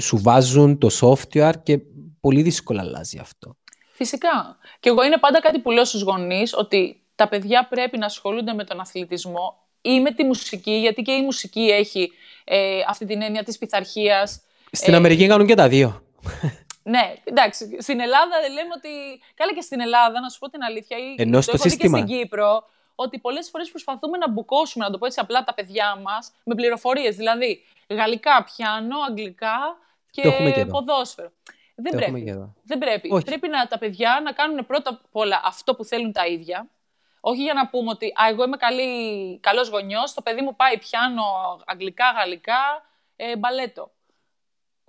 σου 0.00 0.18
βάζουν 0.22 0.78
το 0.78 0.88
software 1.00 1.52
και 1.62 1.80
πολύ 2.20 2.42
δύσκολα 2.42 2.80
αλλάζει 2.80 3.18
αυτό. 3.18 3.56
Φυσικά. 3.94 4.58
Και 4.80 4.88
εγώ 4.88 5.04
είναι 5.04 5.18
πάντα 5.18 5.40
κάτι 5.40 5.58
που 5.58 5.70
λέω 5.70 5.84
στους 5.84 6.02
γονείς, 6.02 6.54
ότι 6.56 7.02
τα 7.14 7.28
παιδιά 7.28 7.66
πρέπει 7.70 7.98
να 7.98 8.06
ασχολούνται 8.06 8.52
με 8.52 8.64
τον 8.64 8.80
αθλητισμό 8.80 9.58
ή 9.82 10.00
με 10.00 10.10
τη 10.10 10.24
μουσική, 10.24 10.72
γιατί 10.72 11.02
και 11.02 11.12
η 11.12 11.22
μουσική 11.22 11.70
έχει 11.70 12.12
ε, 12.44 12.80
αυτή 12.88 13.06
την 13.06 13.22
έννοια 13.22 13.42
της 13.42 13.58
πειθαρχίας. 13.58 14.40
Στην 14.70 14.94
ε, 14.94 14.96
Αμερική 14.96 15.26
κάνουν 15.26 15.46
και 15.46 15.54
τα 15.54 15.68
δύο. 15.68 16.02
Ναι, 16.82 17.14
εντάξει. 17.24 17.76
Στην 17.80 18.00
Ελλάδα 18.00 18.36
λέμε 18.40 18.74
ότι. 18.76 18.88
Καλά 19.34 19.54
και 19.54 19.60
στην 19.60 19.80
Ελλάδα, 19.80 20.20
να 20.20 20.28
σου 20.28 20.38
πω 20.38 20.48
την 20.50 20.62
αλήθεια. 20.62 20.96
Ενώ 21.16 21.40
στο 21.40 21.56
σύστημα. 21.56 21.98
Και 21.98 22.04
στην 22.04 22.18
Κύπρο, 22.18 22.68
ότι 22.94 23.18
πολλές 23.18 23.48
φορές 23.50 23.70
προσπαθούμε 23.70 24.18
να 24.18 24.30
μπουκώσουμε, 24.30 24.84
να 24.84 24.90
το 24.90 24.98
πω 24.98 25.06
έτσι 25.06 25.20
απλά, 25.20 25.44
τα 25.44 25.54
παιδιά 25.54 25.98
μας 26.02 26.32
με 26.44 26.54
πληροφορίες. 26.54 27.16
Δηλαδή, 27.16 27.64
γαλλικά, 27.88 28.44
πιάνο, 28.44 28.96
αγγλικά 29.08 29.78
και, 30.10 30.52
και 30.54 30.66
ποδόσφαιρο. 30.66 31.32
Δεν 31.74 31.92
Το 31.92 31.98
έχουμε 31.98 32.10
πρέπει. 32.10 32.24
και 32.24 32.30
εδώ. 32.30 32.54
Δεν 32.64 32.78
πρέπει. 32.78 33.08
Όχι. 33.12 33.24
Πρέπει 33.24 33.48
να, 33.48 33.66
τα 33.66 33.78
παιδιά 33.78 34.20
να 34.24 34.32
κάνουν 34.32 34.66
πρώτα 34.66 34.90
απ' 34.90 35.16
όλα 35.16 35.40
αυτό 35.44 35.74
που 35.74 35.84
θέλουν 35.84 36.12
τα 36.12 36.26
ίδια. 36.26 36.68
Όχι 37.20 37.42
για 37.42 37.54
να 37.54 37.68
πούμε 37.68 37.90
ότι 37.90 38.06
Α, 38.06 38.28
εγώ 38.30 38.44
είμαι 38.44 38.56
καλή, 38.56 39.38
καλός 39.38 39.68
γονιός, 39.68 40.14
το 40.14 40.22
παιδί 40.22 40.40
μου 40.42 40.56
πάει 40.56 40.78
πιάνο, 40.78 41.22
αγγλικά, 41.66 42.04
γαλλικά, 42.16 42.56
ε, 43.16 43.36
μπαλέτο. 43.36 43.90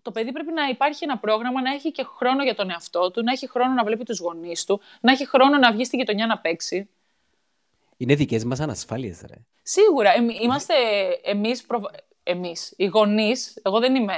Το 0.02 0.12
παιδί 0.12 0.32
πρέπει 0.32 0.52
να 0.52 0.68
υπάρχει 0.68 1.04
ένα 1.04 1.18
πρόγραμμα, 1.18 1.62
να 1.62 1.72
έχει 1.74 1.92
και 1.92 2.04
χρόνο 2.04 2.44
για 2.44 2.56
τον 2.56 2.70
εαυτό 2.70 3.12
του, 3.12 3.24
να 3.24 3.32
έχει 3.32 3.50
χρόνο 3.50 3.74
να 3.74 3.84
βλέπει 3.84 4.04
τους 4.04 4.20
γονείς 4.20 4.64
του, 4.66 4.82
να 5.02 5.12
έχει 5.12 5.28
χρόνο 5.28 5.58
να 5.58 5.72
βγει 5.72 5.86
στη 5.86 5.98
γειτονιά 5.98 6.26
να 6.26 6.38
παίξει. 6.38 6.90
Είναι 7.98 8.16
δικές 8.16 8.44
μας 8.44 8.60
ανασφάλειες, 8.60 9.22
ρε. 9.28 9.36
Σίγουρα. 9.62 10.10
εμ- 10.14 10.42
είμαστε 10.42 10.74
εμείς, 11.24 11.66
προβ- 11.66 11.96
εμείς, 12.24 12.74
οι 12.78 12.86
γονείς, 12.86 13.60
εγώ 13.64 13.80
δεν 13.80 13.96
είμαι... 13.96 14.14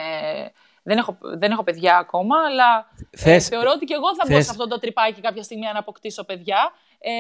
Δεν 0.87 0.97
έχω, 0.97 1.17
δεν 1.21 1.51
έχω 1.51 1.63
παιδιά 1.63 1.97
ακόμα, 1.97 2.35
αλλά 2.49 2.89
ε, 3.09 3.17
Θες- 3.17 3.47
θεωρώ 3.47 3.71
ότι 3.75 3.85
και 3.85 3.93
εγώ 3.93 4.15
θα 4.15 4.23
μπω 4.27 4.33
θες- 4.33 4.45
σε 4.45 4.51
αυτό 4.51 4.67
το 4.67 4.79
τρυπάκι 4.79 5.21
κάποια 5.21 5.43
στιγμή 5.43 5.67
αν 5.67 5.75
αποκτήσω 5.75 6.23
παιδιά. 6.23 6.71
Ε, 6.99 7.11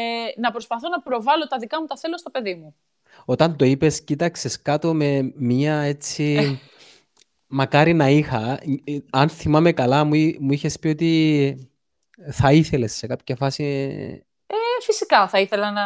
να 0.41 0.51
προσπαθώ 0.51 0.89
να 0.89 1.01
προβάλλω 1.01 1.47
τα 1.47 1.57
δικά 1.57 1.79
μου 1.81 1.85
τα 1.87 1.97
θέλω 1.97 2.17
στο 2.17 2.29
παιδί 2.29 2.55
μου. 2.55 2.75
Όταν 3.25 3.55
το 3.55 3.65
είπες, 3.65 4.03
κοίταξες 4.03 4.61
κάτω 4.61 4.93
με 4.93 5.31
μια 5.35 5.75
έτσι... 5.79 6.59
Μακάρι 7.47 7.93
να 7.93 8.07
είχα. 8.09 8.51
Ε, 8.85 8.97
Αν 9.11 9.29
θυμάμαι 9.29 9.71
καλά, 9.71 10.03
μου, 10.03 10.13
εί- 10.13 10.37
μου 10.39 10.51
είχες 10.51 10.79
πει 10.79 10.87
ότι 10.87 11.69
θα 12.31 12.51
ήθελες 12.51 12.93
σε 12.95 13.07
κάποια 13.07 13.35
φάση... 13.35 13.63
Ε, 14.47 14.55
φυσικά 14.83 15.27
θα 15.27 15.39
ήθελα 15.39 15.71
να, 15.71 15.85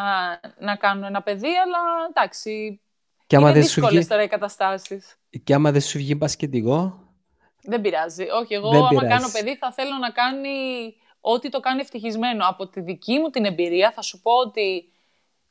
να 0.60 0.76
κάνω 0.76 1.06
ένα 1.06 1.22
παιδί, 1.22 1.48
αλλά 1.66 1.78
εντάξει. 2.10 2.82
Και 3.28 3.36
άμα, 3.36 3.50
είναι 3.50 3.60
δεν 3.60 3.68
σου 3.68 3.74
δύσκολες 3.74 4.00
βγει, 4.00 4.08
τώρα 4.10 4.24
οι 4.24 4.28
καταστάσεις. 4.28 5.16
και 5.44 5.54
άμα 5.54 5.72
δεν 5.72 5.82
σου 5.82 5.98
βγει 5.98 6.16
μπασκετικό, 6.18 7.00
Δεν 7.64 7.82
πειράζει. 7.82 8.30
Όχι, 8.30 8.54
εγώ 8.54 8.70
Δεν 8.70 8.80
άμα 8.80 8.88
πειράζει. 8.90 9.08
κάνω 9.08 9.30
παιδί 9.32 9.56
θα 9.56 9.72
θέλω 9.72 9.98
να 9.98 10.10
κάνει 10.10 10.96
ό,τι 11.22 11.50
το 11.50 11.60
κάνει 11.60 11.82
ευτυχισμένο. 11.82 12.48
Από 12.48 12.68
τη 12.68 12.82
δική 12.82 13.20
μου 13.20 13.30
την 13.30 13.46
εμπειρία 13.46 13.92
θα 13.92 14.02
σου 14.02 14.22
πω 14.22 14.32
ότι 14.32 14.92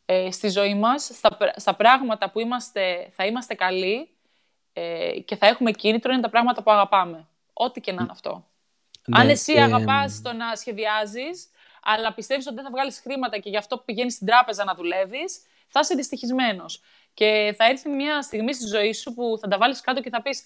ε, 0.06 0.30
στη 0.30 0.48
ζωή 0.48 0.74
μας, 0.74 1.10
στα, 1.12 1.36
πρά- 1.36 1.58
στα 1.60 1.74
πράγματα 1.74 2.30
που 2.30 2.40
είμαστε, 2.40 3.10
θα 3.16 3.26
είμαστε 3.26 3.54
καλοί 3.54 4.08
ε, 4.72 5.12
και 5.24 5.36
θα 5.36 5.46
έχουμε 5.46 5.70
κίνητρο 5.70 6.12
είναι 6.12 6.22
τα 6.22 6.30
πράγματα 6.30 6.62
που 6.62 6.70
αγαπάμε. 6.70 7.28
Ό,τι 7.52 7.80
και 7.80 7.92
να 7.92 8.02
είναι 8.02 8.12
αυτό. 8.12 8.44
Αν 9.12 9.26
ναι, 9.26 9.32
εσύ 9.32 9.52
ε, 9.52 9.62
αγαπάς 9.62 10.22
το 10.22 10.32
να 10.32 10.56
σχεδιάζεις, 10.56 11.50
αλλά 11.82 12.12
πιστεύεις 12.12 12.46
ότι 12.46 12.54
δεν 12.54 12.64
θα 12.64 12.70
βγάλεις 12.70 13.00
χρήματα 13.00 13.38
και 13.38 13.50
γι' 13.50 13.56
αυτό 13.56 13.76
πηγαίνεις 13.78 14.14
στην 14.14 14.26
τράπεζα 14.26 14.64
να 14.64 14.74
δουλεύεις, 14.74 15.42
θα 15.68 15.80
είσαι 15.80 15.94
δυστυχισμένος. 15.94 16.82
Και 17.14 17.54
θα 17.56 17.64
έρθει 17.64 17.88
μια 17.88 18.22
στιγμή 18.22 18.54
στη 18.54 18.66
ζωή 18.66 18.92
σου 18.92 19.14
που 19.14 19.38
θα 19.40 19.48
τα 19.48 19.58
βάλεις 19.58 19.80
κάτω 19.80 20.00
και 20.00 20.10
θα 20.10 20.22
πεις 20.22 20.44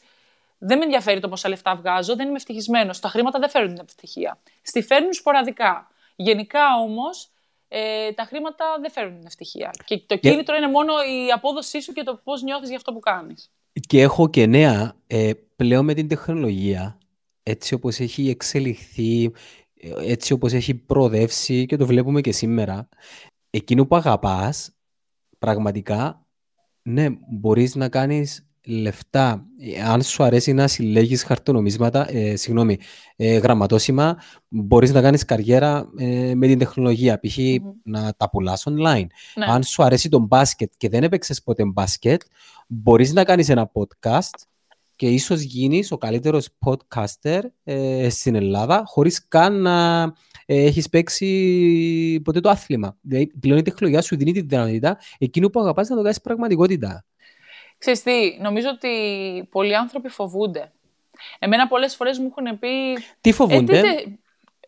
δεν 0.66 0.79
με 0.79 0.85
ενδιαφέρει 0.85 1.20
το 1.20 1.29
πόσα 1.29 1.48
λεφτά 1.48 1.77
βγάζω, 1.77 2.16
δεν 2.16 2.27
είμαι 2.27 2.37
ευτυχισμένος. 2.37 3.00
Τα 3.00 3.09
χρήματα 3.09 3.38
δεν 3.38 3.50
φέρνουν 3.50 3.74
την 3.74 3.85
ευτυχία. 3.88 4.38
Στη 4.62 4.83
φέρνουν 4.83 5.12
σποραδικά. 5.12 5.88
Γενικά 6.16 6.61
όμως, 6.83 7.31
ε, 7.68 8.12
τα 8.12 8.24
χρήματα 8.24 8.64
δεν 8.81 8.90
φέρνουν 8.90 9.16
την 9.16 9.27
ευτυχία. 9.27 9.70
Και 9.85 10.03
το 10.07 10.16
κίνητρο 10.16 10.57
είναι 10.57 10.68
μόνο 10.68 10.92
η 10.92 11.31
απόδοσή 11.35 11.81
σου 11.81 11.92
και 11.92 12.03
το 12.03 12.20
πώς 12.24 12.42
νιώθεις 12.42 12.68
για 12.68 12.77
αυτό 12.77 12.92
που 12.92 13.00
κάνεις. 13.00 13.50
Και 13.88 14.00
έχω 14.00 14.31
και 14.31 14.46
νέα, 14.46 14.96
ε, 15.07 15.31
πλέον 15.57 15.85
με 15.85 15.94
την 15.94 16.09
τεχνολογία, 16.09 16.98
έτσι 17.42 17.74
όπως 17.74 18.00
έχει 18.00 18.29
εξελιχθεί, 18.29 19.33
ε, 19.81 20.12
έτσι 20.12 20.33
όπως 20.33 20.53
έχει 20.53 20.74
προοδεύσει 20.74 21.66
και 21.66 21.77
το 21.77 21.87
βλέπουμε 21.87 22.20
και 22.20 22.33
σήμερα, 22.33 22.88
εκείνο 23.50 23.87
που 23.87 23.96
αγαπάς, 23.96 24.74
πραγματικά, 25.38 26.27
ναι, 26.83 27.07
μπορείς 27.29 27.74
να 27.74 27.88
κάνεις 27.88 28.46
λεφτά. 28.64 29.46
Ε, 29.59 29.83
Αν 29.83 30.03
σου 30.03 30.22
αρέσει 30.22 30.53
να 30.53 30.68
συλλέγεις 30.68 31.22
χαρτονομίσματα, 31.22 32.11
ε, 32.11 32.37
συγγνώμη, 32.37 32.79
ε, 33.16 33.37
γραμματόσημα, 33.37 34.16
μπορείς 34.48 34.92
να 34.92 35.00
κάνεις 35.00 35.24
καριέρα 35.24 35.88
ε, 35.98 36.35
με 36.35 36.46
την 36.46 36.59
τεχνολογία, 36.59 37.20
π.χ. 37.20 37.37
Μμμ. 37.38 37.72
να 37.85 38.14
τα 38.16 38.31
πουλάς 38.31 38.66
online. 38.68 39.07
Ναι. 39.35 39.44
Αν 39.46 39.62
σου 39.62 39.83
αρέσει 39.83 40.09
το 40.09 40.18
μπάσκετ 40.18 40.72
και 40.77 40.88
δεν 40.88 41.03
έπαιξες 41.03 41.42
ποτέ 41.42 41.64
μπάσκετ, 41.64 42.22
μπορείς 42.66 43.12
να 43.12 43.24
κάνεις 43.24 43.48
ένα 43.48 43.70
podcast 43.72 44.42
και 44.96 45.07
ίσως 45.07 45.40
γίνεις 45.40 45.92
ο 45.92 45.98
καλύτερος 45.98 46.48
podcaster 46.66 47.40
ε, 47.64 48.09
στην 48.11 48.35
Ελλάδα 48.35 48.83
χωρίς 48.87 49.29
καν 49.29 49.61
να 49.61 50.03
ε, 50.46 50.64
έχεις 50.64 50.88
παίξει 50.88 52.20
ποτέ 52.24 52.40
το 52.40 52.48
άθλημα. 52.48 52.96
Δηλαδή, 53.00 53.27
πλέον 53.40 53.59
η 53.59 53.62
τεχνολογία 53.62 54.03
σου 54.03 54.16
δίνει 54.16 54.33
τη 54.33 54.40
δυνατότητα 54.40 54.98
εκείνο 55.18 55.48
που 55.50 55.61
αγαπάς 55.61 55.88
να 55.88 55.96
το 55.96 56.03
κάνεις 56.03 56.20
πραγματικότητα. 56.20 57.05
Ξέρεις 57.79 58.03
τι, 58.03 58.37
νομίζω 58.41 58.69
ότι 58.69 58.89
πολλοί 59.51 59.77
άνθρωποι 59.77 60.09
φοβούνται. 60.09 60.73
Εμένα 61.39 61.69
πολλές 61.69 61.97
φορές 61.97 62.19
μου 62.19 62.33
έχουν 62.37 62.59
πει... 62.59 62.69
Τι 63.21 63.31
«Ε, 63.31 63.33
φοβούνται, 63.33 63.81
τι 63.81 63.81
τε- 63.81 64.07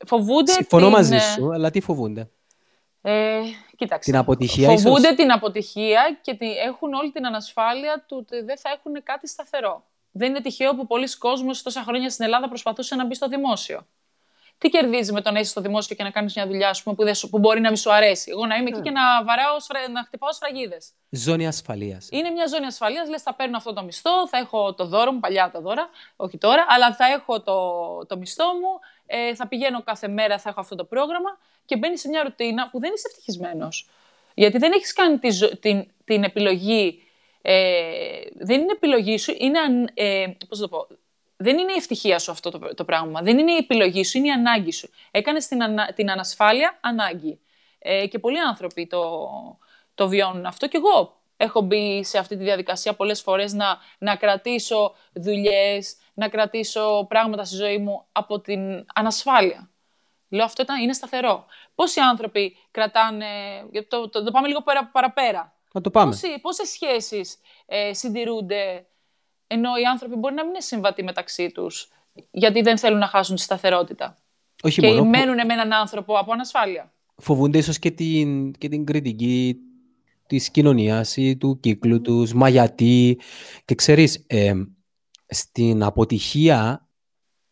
φοβούνται 0.06 0.52
συμφωνώ 0.52 0.84
την, 0.84 0.92
μαζί 0.94 1.14
ε, 1.14 1.20
σου, 1.20 1.52
αλλά 1.52 1.70
τι 1.70 1.80
φοβούνται; 1.80 2.30
Ε, 3.02 3.40
κοίταξε. 3.76 4.10
Την 4.10 4.20
αποτυχία 4.20 4.68
Φοβούνται 4.68 5.00
ίσως; 5.00 5.16
την 5.16 5.32
αποτυχία 5.32 6.18
και 6.20 6.34
τη, 6.34 6.50
έχουν 6.50 6.92
όλη 6.92 7.10
την 7.10 7.26
ανασφάλεια 7.26 8.04
του 8.08 8.16
ότι 8.20 8.40
δεν 8.42 8.58
θα 8.58 8.70
έχουν 8.70 9.02
κάτι 9.02 9.28
σταθερό. 9.28 9.84
Δεν 10.10 10.28
είναι 10.28 10.40
τυχαίο 10.40 10.74
που 10.74 10.86
πολλοί 10.86 11.16
κόσμος 11.16 11.62
τόσα 11.62 11.82
χρόνια 11.82 12.10
στην 12.10 12.24
Ελλάδα 12.24 12.48
προσπαθούσε 12.48 12.94
να 12.94 13.06
μπει 13.06 13.14
στο 13.14 13.28
δημόσιο. 13.28 13.86
Τι 14.58 14.68
κερδίζεις 14.68 15.12
με 15.12 15.20
το 15.20 15.30
να 15.30 15.38
είσαι 15.40 15.50
στο 15.50 15.60
δημόσιο 15.60 15.96
και 15.96 16.02
να 16.02 16.10
κάνεις 16.10 16.34
μια 16.34 16.46
δουλειά 16.46 16.68
ας 16.68 16.82
πούμε, 16.82 16.94
που, 16.96 17.04
δεν 17.04 17.14
σου- 17.14 17.30
που 17.30 17.38
μπορεί 17.38 17.60
να 17.60 17.68
μην 17.68 17.76
σου 17.76 17.92
αρέσει; 17.92 18.30
Εγώ 18.30 18.46
να 18.46 18.56
είμαι 18.56 18.68
εκεί 18.68 18.80
και 18.82 18.90
να, 18.90 19.24
βαράω, 19.24 19.60
σφρα- 19.60 19.88
να 19.90 20.02
χτυπάω 20.02 20.32
σφραγίδες. 20.32 20.90
Ζώνη 21.10 21.46
ασφαλείας. 21.46 22.08
Είναι 22.10 22.30
μια 22.30 22.46
ζώνη 22.46 22.66
ασφαλείας. 22.66 23.08
Λες, 23.08 23.22
θα 23.22 23.34
παίρνω 23.34 23.56
αυτό 23.56 23.72
το 23.72 23.82
μισθό, 23.82 24.28
θα 24.28 24.38
έχω 24.38 24.74
το 24.74 24.86
δώρο 24.86 25.12
μου, 25.12 25.20
παλιά 25.20 25.50
τα 25.52 25.60
δώρα, 25.60 25.88
όχι 26.16 26.38
τώρα, 26.38 26.66
αλλά 26.68 26.94
θα 26.94 27.06
έχω 27.06 27.40
το, 27.42 27.56
το 28.06 28.16
μισθό 28.16 28.44
μου, 28.44 28.78
ε, 29.06 29.34
θα 29.34 29.48
πηγαίνω 29.48 29.82
κάθε 29.82 30.08
μέρα, 30.08 30.38
θα 30.38 30.48
έχω 30.48 30.60
αυτό 30.60 30.74
το 30.76 30.84
πρόγραμμα 30.84 31.38
και 31.64 31.76
μπαίνει 31.76 31.98
σε 31.98 32.08
μια 32.08 32.22
ρουτίνα 32.22 32.68
που 32.70 32.80
δεν 32.80 32.92
είσαι 32.94 33.06
ευτυχισμένος. 33.10 33.88
Γιατί 34.34 34.58
δεν 34.58 34.72
έχεις 34.72 34.92
κάνει 34.92 35.18
τη 35.18 35.30
ζω- 35.30 35.58
την, 35.58 35.86
την 36.04 36.22
επιλογή. 36.24 37.00
Ε, 37.42 38.20
δεν 38.34 38.60
είναι 38.60 38.72
επιλογή 38.72 39.18
σου, 39.18 39.34
είναι. 39.38 39.58
αν- 39.58 39.90
Ε, 39.94 40.26
πώς 40.48 40.58
να 40.58 40.68
το 40.68 40.76
πω. 40.76 40.86
Δεν 41.36 41.58
είναι 41.58 41.72
η 41.72 41.76
ευτυχία 41.76 42.18
σου 42.18 42.30
αυτό 42.30 42.50
το, 42.50 42.74
το 42.74 42.84
πράγμα. 42.84 43.22
Δεν 43.22 43.38
είναι 43.38 43.52
η 43.52 43.56
επιλογή 43.56 44.04
σου, 44.04 44.18
είναι 44.18 44.26
η 44.26 44.30
ανάγκη 44.30 44.72
σου. 44.72 44.90
Έκανες 45.10 45.46
την, 45.46 45.62
ανα- 45.62 45.92
την 45.92 46.10
ανασφάλεια 46.10 46.78
ανάγκη. 46.80 47.40
Ε, 47.78 48.06
και 48.06 48.18
πολλοί 48.18 48.40
άνθρωποι 48.40 48.86
το, 48.86 49.28
το 49.94 50.08
βιώνουν 50.08 50.46
αυτό. 50.46 50.68
Και 50.68 50.76
εγώ 50.76 51.20
έχω 51.36 51.60
μπει 51.60 52.04
σε 52.04 52.18
αυτή 52.18 52.36
τη 52.36 52.42
διαδικασία 52.42 52.94
πολλές 52.94 53.20
φορές 53.20 53.52
να, 53.52 53.78
να 53.98 54.16
κρατήσω 54.16 54.94
δουλειές, 55.12 55.96
να 56.14 56.28
κρατήσω 56.28 57.06
πράγματα 57.08 57.44
στη 57.44 57.56
ζωή 57.56 57.78
μου 57.78 58.06
από 58.12 58.40
την 58.40 58.84
ανασφάλεια. 58.94 59.70
Λέω 60.28 60.44
αυτό 60.44 60.62
ήταν, 60.62 60.82
είναι 60.82 60.92
σταθερό. 60.92 61.46
Πόσοι 61.74 62.00
άνθρωποι 62.00 62.56
κρατάνε, 62.70 63.26
γιατί 63.70 63.88
το, 63.88 64.08
το, 64.08 64.24
το 64.24 64.30
πάμε 64.30 64.48
λίγο 64.48 64.62
πέρα, 64.62 64.86
παραπέρα, 64.86 65.54
Να 65.72 65.80
το 65.80 65.90
πάμε. 65.90 66.10
Πόσοι, 66.10 66.38
πόσες 66.40 66.68
σχέσεις 66.68 67.38
ε, 67.66 67.94
συντηρούνται 67.94 68.86
ενώ 69.46 69.70
οι 69.82 69.84
άνθρωποι 69.84 70.16
μπορεί 70.16 70.34
να 70.34 70.42
μην 70.42 70.50
είναι 70.50 70.60
συμβατοί 70.60 71.02
μεταξύ 71.02 71.50
τους 71.50 71.88
γιατί 72.30 72.60
δεν 72.60 72.78
θέλουν 72.78 72.98
να 72.98 73.06
χάσουν 73.06 73.36
τη 73.36 73.42
σταθερότητα 73.42 74.16
Όχι 74.62 74.80
και 74.80 74.86
μόνο, 74.86 75.00
που 75.00 75.08
μένουν 75.08 75.34
με 75.34 75.52
έναν 75.52 75.72
άνθρωπο 75.72 76.18
από 76.18 76.32
ανασφάλεια. 76.32 76.92
φοβούνται 77.16 77.58
ίσως 77.58 77.78
και 77.78 77.90
την, 77.90 78.52
και 78.52 78.68
την 78.68 78.84
κριτική 78.84 79.56
της 80.26 80.50
κοινωνίας 80.50 81.16
ή 81.16 81.36
του 81.36 81.60
κύκλου 81.60 82.00
τους, 82.00 82.32
μα 82.32 82.48
γιατί. 82.48 83.20
Και 83.64 83.74
ξέρεις, 83.74 84.24
ε, 84.26 84.52
στην 85.26 85.82
αποτυχία 85.82 86.88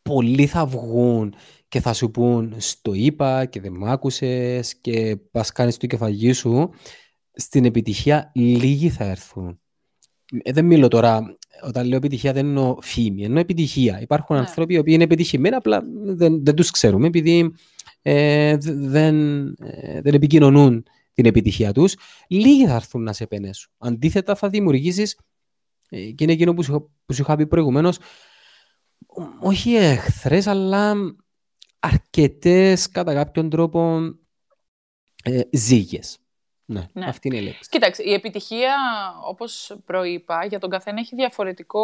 πολλοί 0.02 0.46
θα 0.46 0.66
βγουν 0.66 1.35
και 1.68 1.80
θα 1.80 1.92
σου 1.92 2.11
πούν 2.11 2.54
στο 2.59 2.92
είπα 2.94 3.44
και 3.44 3.61
δεν 3.61 3.72
μ' 3.72 3.85
άκουσες 3.85 4.80
και 4.80 5.16
πας 5.16 5.52
κάνεις 5.52 5.76
το 5.76 5.87
κεφαγί 5.87 6.33
σου. 6.33 6.70
Στην 7.33 7.64
επιτυχία 7.64 8.30
λίγοι 8.35 8.88
θα 8.88 9.04
έρθουν. 9.04 9.61
Ε, 10.42 10.53
δεν 10.53 10.64
μιλώ 10.64 10.88
τώρα, 10.88 11.37
όταν 11.66 11.87
λέω 11.87 11.97
επιτυχία 11.97 12.33
δεν 12.33 12.47
εννοώ 12.47 12.77
φήμη, 12.81 13.25
εννοώ 13.25 13.40
επιτυχία. 13.40 14.01
Υπάρχουν 14.01 14.37
Ναι. 14.37 14.42
άνθρωποι 14.42 14.75
οι 14.75 14.79
οποίοι 14.79 14.92
είναι 14.94 15.05
επιτυχημένοι, 15.05 15.55
απλά 15.55 15.83
δεν, 16.05 16.44
δεν 16.44 16.55
τους 16.55 16.70
ξέρουμε 16.70 17.07
επειδή 17.07 17.55
ε, 18.03 18.57
δε- 18.57 18.73
δεν, 18.75 19.47
ε, 19.61 20.01
δεν 20.03 20.14
επικοινωνούν 20.14 20.85
την 21.12 21.27
επιτυχία 21.27 21.73
τους. 21.73 21.94
Λίγοι 22.29 22.66
θα 22.66 22.75
έρθουν 22.75 23.03
να 23.03 23.12
σε 23.12 23.25
επενέσουν. 23.25 23.73
Αντίθετα 23.79 24.35
θα 24.35 24.49
δημιουργήσεις, 24.49 25.18
ε, 25.88 26.11
και 26.11 26.25
είναι 26.25 26.33
εκείνο 26.33 26.55
που 26.55 26.62
σου, 26.62 26.70
είχα- 26.70 26.81
που 27.07 27.12
σου 27.14 27.23
είχα 27.23 27.37
πει 27.37 27.47
προηγουμένως, 27.47 27.99
ό- 29.07 29.49
όχι 29.49 29.75
εχθρές, 29.75 30.47
αλλά 30.47 30.94
αρκετές 31.79 32.88
κατά 32.88 33.14
κάποιον 33.14 33.51
τρόπο 33.51 34.01
ε, 35.23 35.40
ζύγες. 35.53 36.18
Ναι, 36.66 36.88
Ναι. 36.92 37.07
αυτή 37.07 37.29
είναι 37.29 37.37
η 37.37 37.40
λέξη. 37.40 37.68
Κοίταξε, 37.70 38.03
η 38.03 38.12
επιτυχία, 38.12 38.74
όπως 39.24 39.77
προείπα, 39.87 40.44
για 40.44 40.59
τον 40.59 40.70
καθένα 40.70 41.00
έχει 41.00 41.14
διαφορετικό 41.14 41.83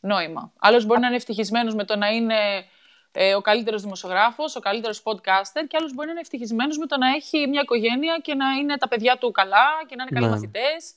νόημα. 0.00 0.52
Άλλος 0.58 0.84
μπορεί 0.86 1.00
να 1.00 1.06
είναι 1.06 1.16
ευτυχισμένος 1.16 1.74
με 1.74 1.84
το 1.84 1.96
να 1.96 2.08
είναι 2.08 2.64
ε, 3.12 3.34
ο 3.34 3.40
καλύτερος 3.40 3.82
δημοσιογράφος, 3.82 4.56
ο 4.56 4.60
καλύτερος 4.60 5.02
podcaster 5.04 5.64
και 5.68 5.76
άλλος 5.76 5.94
μπορεί 5.94 6.06
να 6.06 6.12
είναι 6.12 6.20
ευτυχισμένος 6.20 6.78
με 6.78 6.86
το 6.86 6.98
να 6.98 7.08
έχει 7.08 7.46
μια 7.48 7.60
οικογένεια 7.62 8.18
και 8.22 8.34
να 8.34 8.50
είναι 8.50 8.76
τα 8.76 8.88
παιδιά 8.88 9.18
του 9.18 9.30
καλά 9.30 9.66
και 9.86 9.94
να 9.96 10.02
είναι 10.02 10.10
καλοί 10.12 10.24
Ναι. 10.26 10.30
μαθητές. 10.32 10.92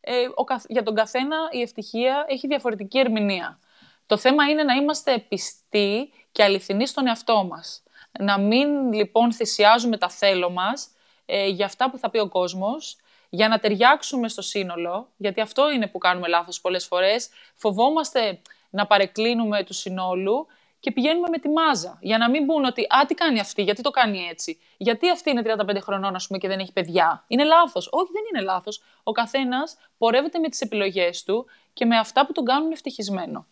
Ε, 0.00 0.12
ο 0.34 0.44
καθ- 0.44 0.66
για 0.70 0.82
τον 0.82 0.94
καθένα 0.94 1.36
η 1.50 1.60
ευτυχία 1.60 2.24
έχει 2.28 2.46
διαφορετική 2.46 2.98
ερμηνεία. 2.98 3.58
Το 4.06 4.16
θέμα 4.16 4.44
είναι 4.50 4.62
να 4.62 4.74
είμαστε 4.74 5.18
πιστοί 5.18 6.12
και 6.32 6.42
αληθινοί 6.42 6.86
στον 6.86 7.06
εαυτό 7.06 7.44
μας. 7.44 7.82
Να 8.18 8.38
μην 8.38 8.92
λοιπόν 8.92 9.32
θυσιάζουμε 9.32 9.96
τα 9.98 10.08
θέλω 10.08 10.50
μας 10.50 10.88
ε, 11.26 11.46
για 11.46 11.66
αυτά 11.66 11.90
που 11.90 11.98
θα 11.98 12.10
πει 12.10 12.18
ο 12.18 12.28
κόσμος, 12.28 12.96
για 13.28 13.48
να 13.48 13.58
ταιριάξουμε 13.58 14.28
στο 14.28 14.42
σύνολο, 14.42 15.08
γιατί 15.16 15.40
αυτό 15.40 15.70
είναι 15.70 15.86
που 15.86 15.98
κάνουμε 15.98 16.28
λάθος 16.28 16.60
πολλές 16.60 16.86
φορές. 16.86 17.28
Φοβόμαστε 17.54 18.40
να 18.70 18.86
παρεκκλίνουμε 18.86 19.64
του 19.64 19.72
συνόλου 19.72 20.46
και 20.80 20.92
πηγαίνουμε 20.92 21.28
με 21.30 21.38
τη 21.38 21.48
μάζα. 21.48 21.98
Για 22.00 22.18
να 22.18 22.30
μην 22.30 22.44
μπουν 22.44 22.64
ότι 22.64 22.82
Α, 22.82 23.06
τι 23.06 23.14
κάνει 23.14 23.40
αυτή, 23.40 23.62
γιατί 23.62 23.82
το 23.82 23.90
κάνει 23.90 24.26
έτσι. 24.30 24.58
Γιατί 24.76 25.10
αυτή 25.10 25.30
είναι 25.30 25.42
35 25.44 25.76
χρονών, 25.80 26.14
ας 26.14 26.26
πούμε, 26.26 26.38
και 26.38 26.48
δεν 26.48 26.58
έχει 26.58 26.72
παιδιά. 26.72 27.24
Είναι 27.26 27.44
λάθος. 27.44 27.88
Όχι, 27.90 28.10
δεν 28.12 28.22
είναι 28.32 28.44
λάθος. 28.52 28.82
Ο 29.02 29.12
καθένας 29.12 29.76
πορεύεται 29.98 30.38
με 30.38 30.48
τις 30.48 30.60
επιλογές 30.60 31.24
του 31.24 31.46
και 31.72 31.84
με 31.84 31.98
αυτά 31.98 32.26
που 32.26 32.32
τον 32.32 32.44
κάνουν 32.44 32.72
ευτυχισμένο. 32.72 33.46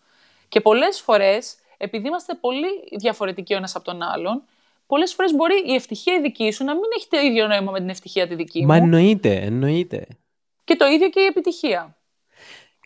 Και 0.48 0.60
πολλές 0.60 1.00
φορές, 1.00 1.56
επειδή 1.76 2.06
είμαστε 2.06 2.34
πολύ 2.34 2.68
διαφορετικοί 2.98 3.54
ο 3.54 3.56
ένας 3.56 3.74
από 3.74 3.84
τον 3.84 4.02
άλλον, 4.02 4.42
πολλές 4.90 5.14
φορές 5.14 5.34
μπορεί 5.34 5.54
η 5.66 5.74
ευτυχία 5.74 6.14
η 6.14 6.20
δική 6.20 6.50
σου 6.52 6.64
να 6.64 6.72
μην 6.74 6.84
έχει 6.96 7.06
το 7.10 7.18
ίδιο 7.18 7.46
νόημα 7.46 7.70
με 7.72 7.78
την 7.78 7.88
ευτυχία 7.88 8.28
τη 8.28 8.34
δική 8.34 8.60
μου. 8.60 8.66
Μα 8.66 8.76
εννοείται, 8.76 9.34
εννοείται. 9.34 10.06
Και 10.64 10.76
το 10.76 10.86
ίδιο 10.86 11.08
και 11.08 11.20
η 11.20 11.24
επιτυχία. 11.24 11.96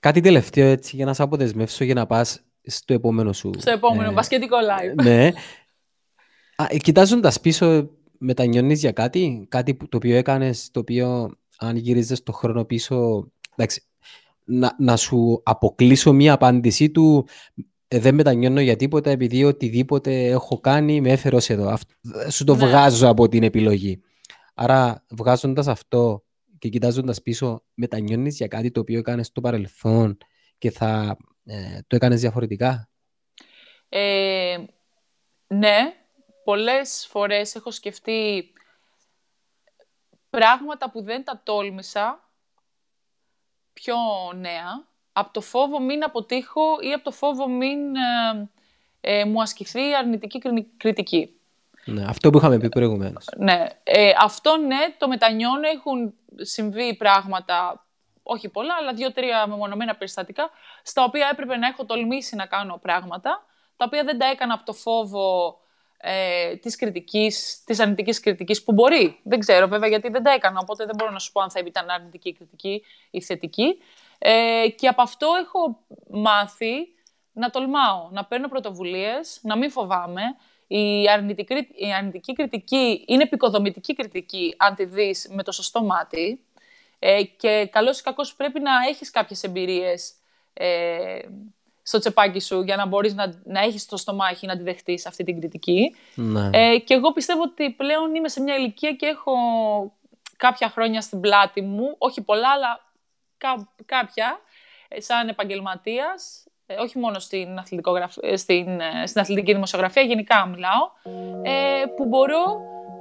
Κάτι 0.00 0.20
τελευταίο 0.20 0.66
έτσι 0.66 0.96
για 0.96 1.04
να 1.04 1.14
σε 1.14 1.22
αποδεσμεύσω 1.22 1.84
για 1.84 1.94
να 1.94 2.06
πας 2.06 2.40
στο 2.62 2.94
επόμενο 2.94 3.32
σου. 3.32 3.50
Στο 3.58 3.70
επόμενο, 3.70 4.10
ε, 4.10 4.12
μπασκετικό 4.12 4.56
live. 4.56 5.04
Ναι. 5.04 5.32
Κοιτάζοντας 6.76 7.40
πίσω, 7.40 7.90
μετανιώνεις 8.18 8.80
για 8.80 8.92
κάτι, 8.92 9.46
κάτι 9.48 9.76
το 9.76 9.96
οποίο 9.96 10.16
έκανες, 10.16 10.70
το 10.70 10.80
οποίο 10.80 11.30
αν 11.58 11.76
γύριζες 11.76 12.22
το 12.22 12.32
χρόνο 12.32 12.64
πίσω, 12.64 13.28
εντάξει, 13.56 13.82
να, 14.44 14.76
να 14.78 14.96
σου 14.96 15.42
αποκλείσω 15.44 16.12
μία 16.12 16.32
απάντησή 16.32 16.90
του, 16.90 17.26
ε, 17.54 17.62
δεν 17.98 18.14
μετανιώνω 18.14 18.60
για 18.60 18.76
τίποτα 18.76 19.10
επειδή 19.10 19.44
οτιδήποτε 19.44 20.26
έχω 20.26 20.60
κάνει 20.60 21.00
με 21.00 21.10
έφερε 21.10 21.36
ως 21.36 21.50
εδώ. 21.50 21.76
σου 22.30 22.44
το 22.44 22.54
ναι. 22.54 22.66
βγάζω 22.66 23.08
από 23.08 23.28
την 23.28 23.42
επιλογή. 23.42 24.02
Άρα 24.54 25.04
βγάζοντας 25.10 25.66
αυτό 25.66 26.24
και 26.58 26.68
κοιτάζοντας 26.68 27.22
πίσω 27.22 27.64
μετανιώνεις 27.74 28.36
για 28.36 28.46
κάτι 28.46 28.70
το 28.70 28.80
οποίο 28.80 28.98
έκανες 28.98 29.26
στο 29.26 29.40
παρελθόν 29.40 30.18
και 30.58 30.70
θα 30.70 31.16
ε, 31.44 31.78
το 31.86 31.96
έκανες 31.96 32.20
διαφορετικά; 32.20 32.90
Ε, 33.88 34.56
ναι, 35.46 35.78
πολλές 36.44 37.06
φορές 37.10 37.54
έχω 37.54 37.70
σκεφτεί 37.70 38.52
πράγματα 40.30 40.90
που 40.90 41.02
δεν 41.02 41.24
τα 41.24 41.42
τόλμησα 41.44 42.30
πιο 43.72 43.96
νέα, 44.34 44.88
από 45.16 45.32
το 45.32 45.40
φόβο 45.40 45.80
μην 45.80 46.04
αποτύχω 46.04 46.62
ή 46.80 46.92
από 46.92 47.04
το 47.04 47.10
φόβο 47.10 47.48
μην 47.48 47.78
ε, 47.96 48.48
ε 49.00 49.24
μου 49.24 49.42
ασκηθεί 49.42 49.94
αρνητική 49.98 50.40
κριτική. 50.76 51.38
Ναι, 51.84 52.04
αυτό 52.08 52.30
που 52.30 52.38
είχαμε 52.38 52.58
πει 52.58 52.68
προηγουμένως. 52.68 53.26
Ναι, 53.36 53.66
ε, 53.82 54.10
αυτό 54.20 54.56
ναι, 54.56 54.94
το 54.98 55.08
μετανιώνω. 55.08 55.68
Έχουν 55.68 56.14
συμβεί 56.36 56.96
πράγματα 56.96 57.84
όχι 58.22 58.48
πολλά, 58.48 58.74
αλλά 58.80 58.92
δύο-τρία 58.92 59.46
μεμονωμένα 59.46 59.96
περιστατικά, 59.96 60.50
στα 60.82 61.04
οποία 61.04 61.28
έπρεπε 61.32 61.56
να 61.56 61.66
έχω 61.66 61.84
τολμήσει 61.84 62.36
να 62.36 62.46
κάνω 62.46 62.78
πράγματα, 62.82 63.44
τα 63.76 63.84
οποία 63.86 64.04
δεν 64.04 64.18
τα 64.18 64.26
έκανα 64.26 64.54
από 64.54 64.64
το 64.64 64.72
φόβο 64.72 65.58
ε, 65.96 66.56
της 66.56 66.76
κριτικής, 66.76 67.62
της 67.64 67.80
αρνητικής 67.80 68.20
κριτικής, 68.20 68.64
που 68.64 68.72
μπορεί. 68.72 69.20
Δεν 69.22 69.38
ξέρω 69.38 69.66
βέβαια 69.68 69.88
γιατί 69.88 70.08
δεν 70.08 70.22
τα 70.22 70.30
έκανα, 70.30 70.58
οπότε 70.62 70.84
δεν 70.84 70.94
μπορώ 70.98 71.10
να 71.10 71.18
σου 71.18 71.32
πω 71.32 71.40
αν 71.40 71.50
θα 71.50 71.60
ήταν 71.66 71.90
αρνητική 71.90 72.32
κριτική 72.32 72.84
ή 73.10 73.22
θετική. 73.22 73.78
Ε, 74.26 74.68
και 74.68 74.88
από 74.88 75.02
αυτό 75.02 75.28
έχω 75.40 75.78
μάθει 76.10 76.74
να 77.32 77.50
τολμάω, 77.50 78.08
να 78.10 78.24
παίρνω 78.24 78.48
πρωτοβουλίες, 78.48 79.38
να 79.42 79.56
μην 79.56 79.70
φοβάμαι. 79.70 80.22
Η 80.66 81.10
αρνητική, 81.10 81.54
η 81.74 81.94
αρνητική 81.94 82.32
κριτική 82.32 83.04
είναι 83.06 83.22
επικοδομητική 83.22 83.94
κριτική, 83.94 84.54
αν 84.58 84.74
τη 84.74 84.84
δεις 84.84 85.28
με 85.30 85.42
το 85.42 85.52
σωστό 85.52 85.82
μάτι. 85.82 86.40
Ε, 86.98 87.22
και 87.22 87.68
καλός 87.72 88.00
ή 88.00 88.02
κακός 88.02 88.34
πρέπει 88.34 88.60
να 88.60 88.70
έχεις 88.88 89.10
κάποιες 89.10 89.42
εμπειρίες 89.42 90.12
ε, 90.52 91.18
στο 91.82 91.98
τσεπάκι 91.98 92.40
σου 92.40 92.62
για 92.62 92.76
να 92.76 92.86
μπορείς 92.86 93.14
να, 93.14 93.40
να 93.44 93.60
έχεις 93.60 93.86
το 93.86 93.96
στομάχι 93.96 94.46
να 94.46 94.56
τη 94.56 94.62
δεχτείς 94.62 95.06
αυτή 95.06 95.24
την 95.24 95.40
κριτική. 95.40 95.94
Ναι. 96.14 96.50
Ε, 96.52 96.78
και 96.78 96.94
εγώ 96.94 97.12
πιστεύω 97.12 97.42
ότι 97.42 97.70
πλέον 97.70 98.14
είμαι 98.14 98.28
σε 98.28 98.40
μια 98.40 98.56
ηλικία 98.56 98.92
και 98.92 99.06
έχω 99.06 99.32
κάποια 100.36 100.68
χρόνια 100.68 101.00
στην 101.00 101.20
πλάτη 101.20 101.62
μου, 101.62 101.94
όχι 101.98 102.22
πολλά, 102.22 102.48
αλλά 102.48 102.84
κά, 103.44 103.68
κάποια, 103.84 104.38
ε, 104.88 105.00
σαν 105.00 105.28
επαγγελματίας, 105.28 106.46
ε, 106.66 106.74
όχι 106.74 106.98
μόνο 106.98 107.18
στην, 107.18 107.48
στην, 108.34 108.80
στην 109.04 109.20
αθλητική 109.20 109.52
δημοσιογραφία, 109.52 110.02
γενικά 110.02 110.46
μιλάω, 110.46 110.84
που 111.96 112.04
μπορώ 112.04 112.42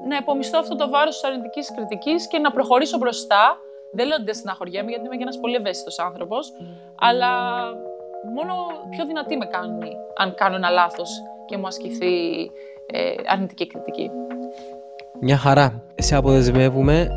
να 0.08 0.18
επομιστώ 0.18 0.58
αυτό 0.58 0.76
το 0.76 0.90
βάρος 0.90 1.14
της 1.20 1.24
αρνητικής 1.30 1.72
κριτικής 1.76 2.28
και 2.28 2.40
να 2.40 2.52
προχωρήσω 2.52 2.98
μπροστά 2.98 3.58
δεν 3.94 4.08
λέω 4.08 4.16
ότι 4.16 4.26
δεν 4.26 4.36
συναχωριέμαι, 4.36 4.90
γιατί 4.90 5.06
είμαι 5.06 5.16
και 5.16 5.22
ένας 5.22 5.40
πολύ 5.40 5.56
ευαίσθητος 5.56 6.00
άνθρωπος, 6.00 6.54
αλλά 7.00 7.32
μόνο 8.36 8.54
πιο 8.90 9.06
δυνατή 9.06 9.38
με 9.38 9.46
κάνει 9.46 9.98
αν 10.18 10.36
κάνω 10.36 10.56
ένα 10.56 10.70
λάθος 10.70 11.10
και 11.46 11.58
μου 11.58 11.68
ασκηθεί 11.68 12.52
ε, 12.86 13.14
αρνητική 13.26 13.68
κριτική. 13.68 14.12
Μια 15.20 15.38
χαρά. 15.38 15.84
Σε 15.96 16.16
αποδεσμεύουμε. 16.16 17.10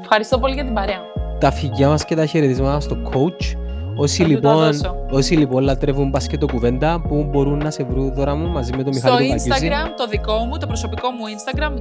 Ευχαριστώ 0.00 0.38
πολύ 0.38 0.54
για 0.54 0.64
την 0.64 0.74
παρέα. 0.74 1.11
Τα 1.42 1.50
φυγιά 1.50 1.88
μας 1.88 2.04
και 2.04 2.14
τα 2.14 2.26
χαιρετίσματα 2.26 2.80
στο 2.80 2.96
coach 3.10 3.56
Όσοι 3.96 4.22
λοιπόν, 4.22 4.80
όσοι 5.10 5.34
λοιπόν 5.34 5.62
λατρεύουν 5.62 6.08
μπασκετο 6.08 6.46
κουβέντα, 6.46 7.00
που 7.08 7.24
μπορούν 7.30 7.58
να 7.58 7.70
σε 7.70 7.84
βρουν 7.84 8.14
δώρα 8.14 8.34
μου 8.34 8.48
μαζί 8.48 8.76
με 8.76 8.82
τον 8.82 8.92
Μιχάλη 8.94 9.38
Στο 9.38 9.54
Instagram, 9.54 9.86
το 9.96 10.06
δικό 10.06 10.34
μου, 10.34 10.58
το 10.58 10.66
προσωπικό 10.66 11.08
μου 11.10 11.24
Instagram, 11.34 11.72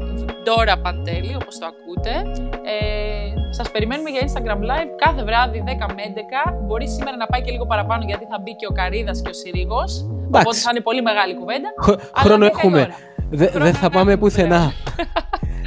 Dora 0.46 0.76
Panteli, 0.86 1.32
όπως 1.42 1.58
το 1.60 1.66
ακούτε. 1.66 2.14
Ε, 2.50 3.54
σας 3.54 3.72
περιμένουμε 3.72 4.10
για 4.10 4.22
Instagram 4.28 4.58
Live 4.58 4.92
κάθε 5.06 5.24
βράδυ 5.24 5.64
10 5.66 5.70
με 5.70 6.02
11. 6.48 6.54
Μπορεί 6.66 6.88
σήμερα 6.90 7.18
να 7.18 7.26
πάει 7.26 7.42
και 7.42 7.52
λίγο 7.52 7.66
παραπάνω 7.66 8.04
γιατί 8.06 8.26
θα 8.30 8.40
μπει 8.42 8.56
και 8.56 8.68
ο 8.70 8.74
Καρίδας 8.74 9.22
και 9.22 9.30
ο 9.30 9.34
Συρίγος. 9.34 10.06
Οπότε 10.28 10.58
θα 10.58 10.70
είναι 10.72 10.82
πολύ 10.82 11.02
μεγάλη 11.02 11.36
κουβέντα. 11.36 11.70
Χρόνο 12.18 12.46
έχουμε. 12.46 12.88
Δεν 13.30 13.74
θα 13.74 13.90
πάμε 13.90 14.18
πουθενά. 14.18 14.72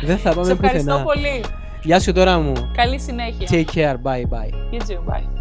Δεν 0.04 0.18
θα 0.18 0.34
πάμε 0.34 0.54
πουθενά. 0.54 0.66
ευχαριστώ 0.66 1.02
πολύ. 1.04 1.63
Γεια 1.84 2.00
σου 2.00 2.12
τώρα 2.12 2.38
μου. 2.38 2.70
Καλή 2.76 2.98
συνέχεια. 3.00 3.48
Take 3.50 3.74
care. 3.74 3.94
Bye 4.02 4.22
bye. 4.30 4.50
You 4.72 4.80
too. 4.80 5.12
Bye. 5.12 5.33